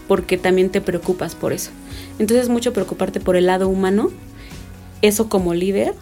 [0.08, 1.72] porque también te preocupas por eso.
[2.18, 4.10] Entonces mucho preocuparte por el lado humano,
[5.02, 5.94] eso como líder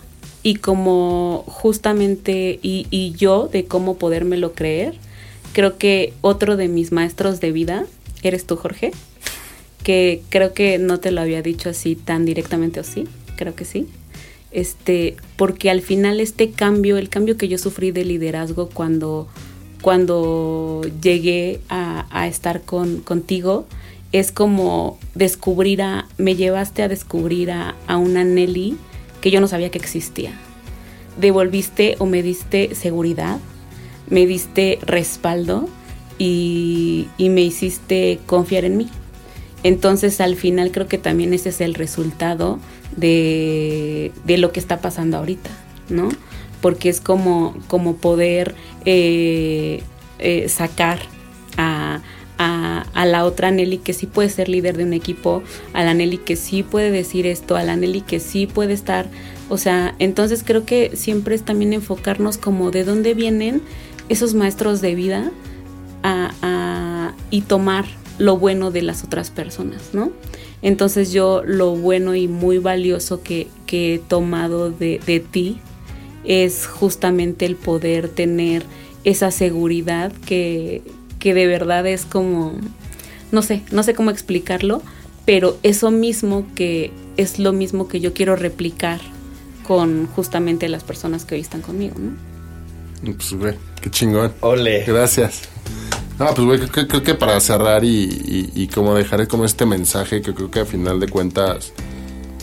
[0.43, 4.95] y como justamente, y, y yo de cómo podérmelo creer,
[5.53, 7.85] creo que otro de mis maestros de vida
[8.23, 8.93] eres tú, Jorge,
[9.83, 13.07] que creo que no te lo había dicho así tan directamente o sí,
[13.37, 13.87] creo que sí.
[14.51, 19.29] Este, porque al final este cambio, el cambio que yo sufrí de liderazgo cuando,
[19.81, 23.67] cuando llegué a, a estar con, contigo,
[24.13, 28.77] es como descubrir a, me llevaste a descubrir a, a una Nelly
[29.21, 30.33] que yo no sabía que existía.
[31.19, 33.39] Devolviste o me diste seguridad,
[34.09, 35.69] me diste respaldo
[36.19, 38.89] y, y me hiciste confiar en mí.
[39.63, 42.59] Entonces al final creo que también ese es el resultado
[42.97, 45.51] de, de lo que está pasando ahorita,
[45.89, 46.09] ¿no?
[46.61, 49.83] Porque es como, como poder eh,
[50.19, 51.01] eh, sacar
[51.57, 52.01] a,
[52.43, 55.43] a, la otra Nelly que sí puede ser líder de un equipo,
[55.75, 59.09] a la Nelly que sí puede decir esto, a la Nelly que sí puede estar,
[59.51, 63.61] o sea, entonces creo que siempre es también enfocarnos como de dónde vienen
[64.09, 65.31] esos maestros de vida
[66.03, 67.85] a, y tomar
[68.19, 70.11] lo bueno de las otras personas, ¿no?
[70.63, 75.59] Entonces yo lo bueno y muy valioso que, he tomado de, ti
[76.25, 78.65] es justamente el poder tener
[79.05, 80.83] esa seguridad que,
[81.21, 82.55] que de verdad es como,
[83.31, 84.83] no sé, no sé cómo explicarlo,
[85.25, 89.01] pero eso mismo que es lo mismo que yo quiero replicar
[89.63, 92.17] con justamente las personas que hoy están conmigo, ¿no?
[93.15, 94.33] Pues, güey, qué chingón.
[94.41, 94.85] Ole.
[94.85, 95.43] Gracias.
[96.19, 99.65] No, pues güey, creo, creo, que para cerrar y, y, y, como dejar como este
[99.65, 101.73] mensaje que creo que a final de cuentas,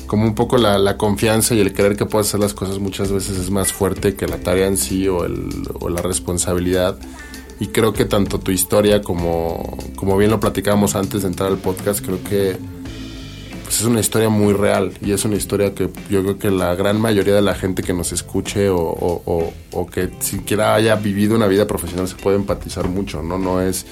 [0.08, 3.12] como un poco la, la, confianza y el creer que puedes hacer las cosas muchas
[3.12, 5.50] veces es más fuerte que la tarea en sí o, el,
[5.80, 6.98] o la responsabilidad.
[7.60, 11.58] Y creo que tanto tu historia como, como bien lo platicábamos antes de entrar al
[11.58, 12.58] podcast, creo que
[13.64, 16.74] pues es una historia muy real y es una historia que yo creo que la
[16.76, 20.96] gran mayoría de la gente que nos escuche o, o, o, o, que siquiera haya
[20.96, 23.38] vivido una vida profesional se puede empatizar mucho, ¿no?
[23.38, 23.86] No es,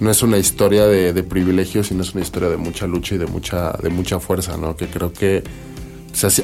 [0.00, 3.26] no es una historia de, privilegios, sino es una historia de mucha lucha y de
[3.26, 4.76] mucha, de mucha fuerza, ¿no?
[4.76, 5.44] Que creo que,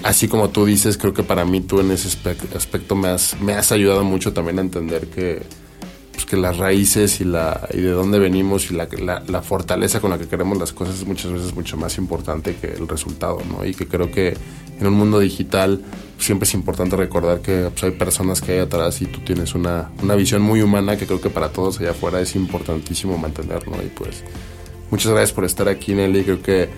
[0.04, 2.08] así, como tú dices, creo que para mí tú en ese
[2.54, 5.42] aspecto me has, me has ayudado mucho también a entender que
[6.18, 8.88] pues que las raíces y, la, y de dónde venimos y la,
[9.28, 12.72] la, fortaleza con la que queremos las cosas es muchas veces mucho más importante que
[12.72, 13.64] el resultado, ¿no?
[13.64, 14.36] Y que creo que
[14.80, 15.80] en un mundo digital
[16.18, 19.92] siempre es importante recordar que pues, hay personas que hay atrás y tú tienes una,
[20.02, 23.80] una visión muy humana que creo que para todos allá afuera es importantísimo mantener, ¿no?
[23.80, 24.24] Y pues
[24.90, 26.24] muchas gracias por estar aquí, Nelly.
[26.24, 26.68] Creo que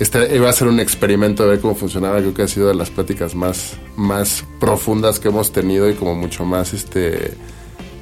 [0.00, 2.18] este iba a ser un experimento de ver cómo funcionaba.
[2.18, 6.16] Creo que ha sido de las pláticas más, más profundas que hemos tenido y como
[6.16, 7.34] mucho más este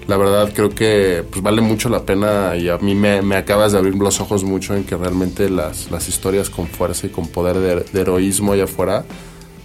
[0.06, 3.72] la verdad creo que pues, vale mucho la pena y a mí me, me, acabas
[3.72, 7.28] de abrir los ojos mucho en que realmente las, las historias con fuerza y con
[7.28, 9.05] poder de, de, heroísmo allá afuera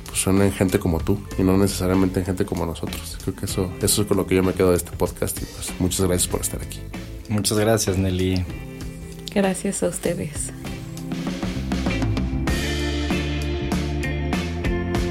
[0.06, 3.18] pues son en gente como tú y no necesariamente en gente como nosotros.
[3.24, 5.46] Creo que eso, eso es con lo que yo me quedo de este podcast y
[5.46, 6.80] pues muchas gracias por estar aquí.
[7.28, 8.46] Muchas gracias Nelly.
[9.34, 10.52] Gracias a ustedes.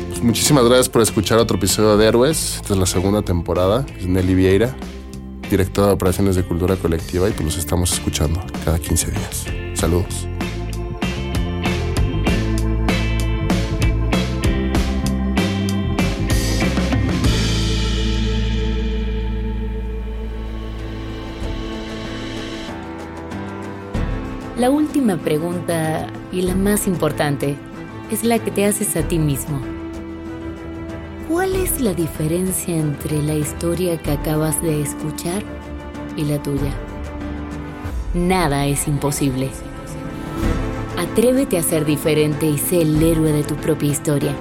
[0.08, 2.56] Pues muchísimas gracias por escuchar otro episodio de Héroes.
[2.56, 3.84] Esta es la segunda temporada.
[3.98, 4.74] Es Nelly Vieira
[5.50, 9.46] directora de operaciones de cultura colectiva y pues los estamos escuchando cada 15 días.
[9.74, 10.28] Saludos.
[24.58, 27.56] La última pregunta y la más importante
[28.10, 29.73] es la que te haces a ti mismo.
[31.28, 35.42] ¿Cuál es la diferencia entre la historia que acabas de escuchar
[36.18, 36.70] y la tuya?
[38.12, 39.48] Nada es imposible.
[40.98, 44.32] Atrévete a ser diferente y sé el héroe de tu propia historia.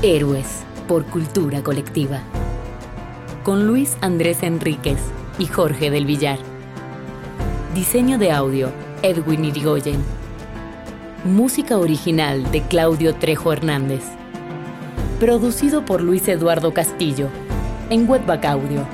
[0.00, 2.20] Héroes por cultura colectiva.
[3.42, 5.00] Con Luis Andrés Enríquez
[5.40, 6.38] y Jorge del Villar.
[7.74, 8.70] Diseño de audio,
[9.02, 10.04] Edwin Irigoyen.
[11.24, 14.17] Música original de Claudio Trejo Hernández
[15.18, 17.28] producido por Luis Eduardo Castillo,
[17.90, 18.86] en Webback Audio.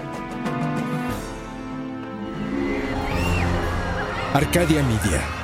[4.32, 5.43] Arcadia Media.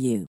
[0.01, 0.27] you.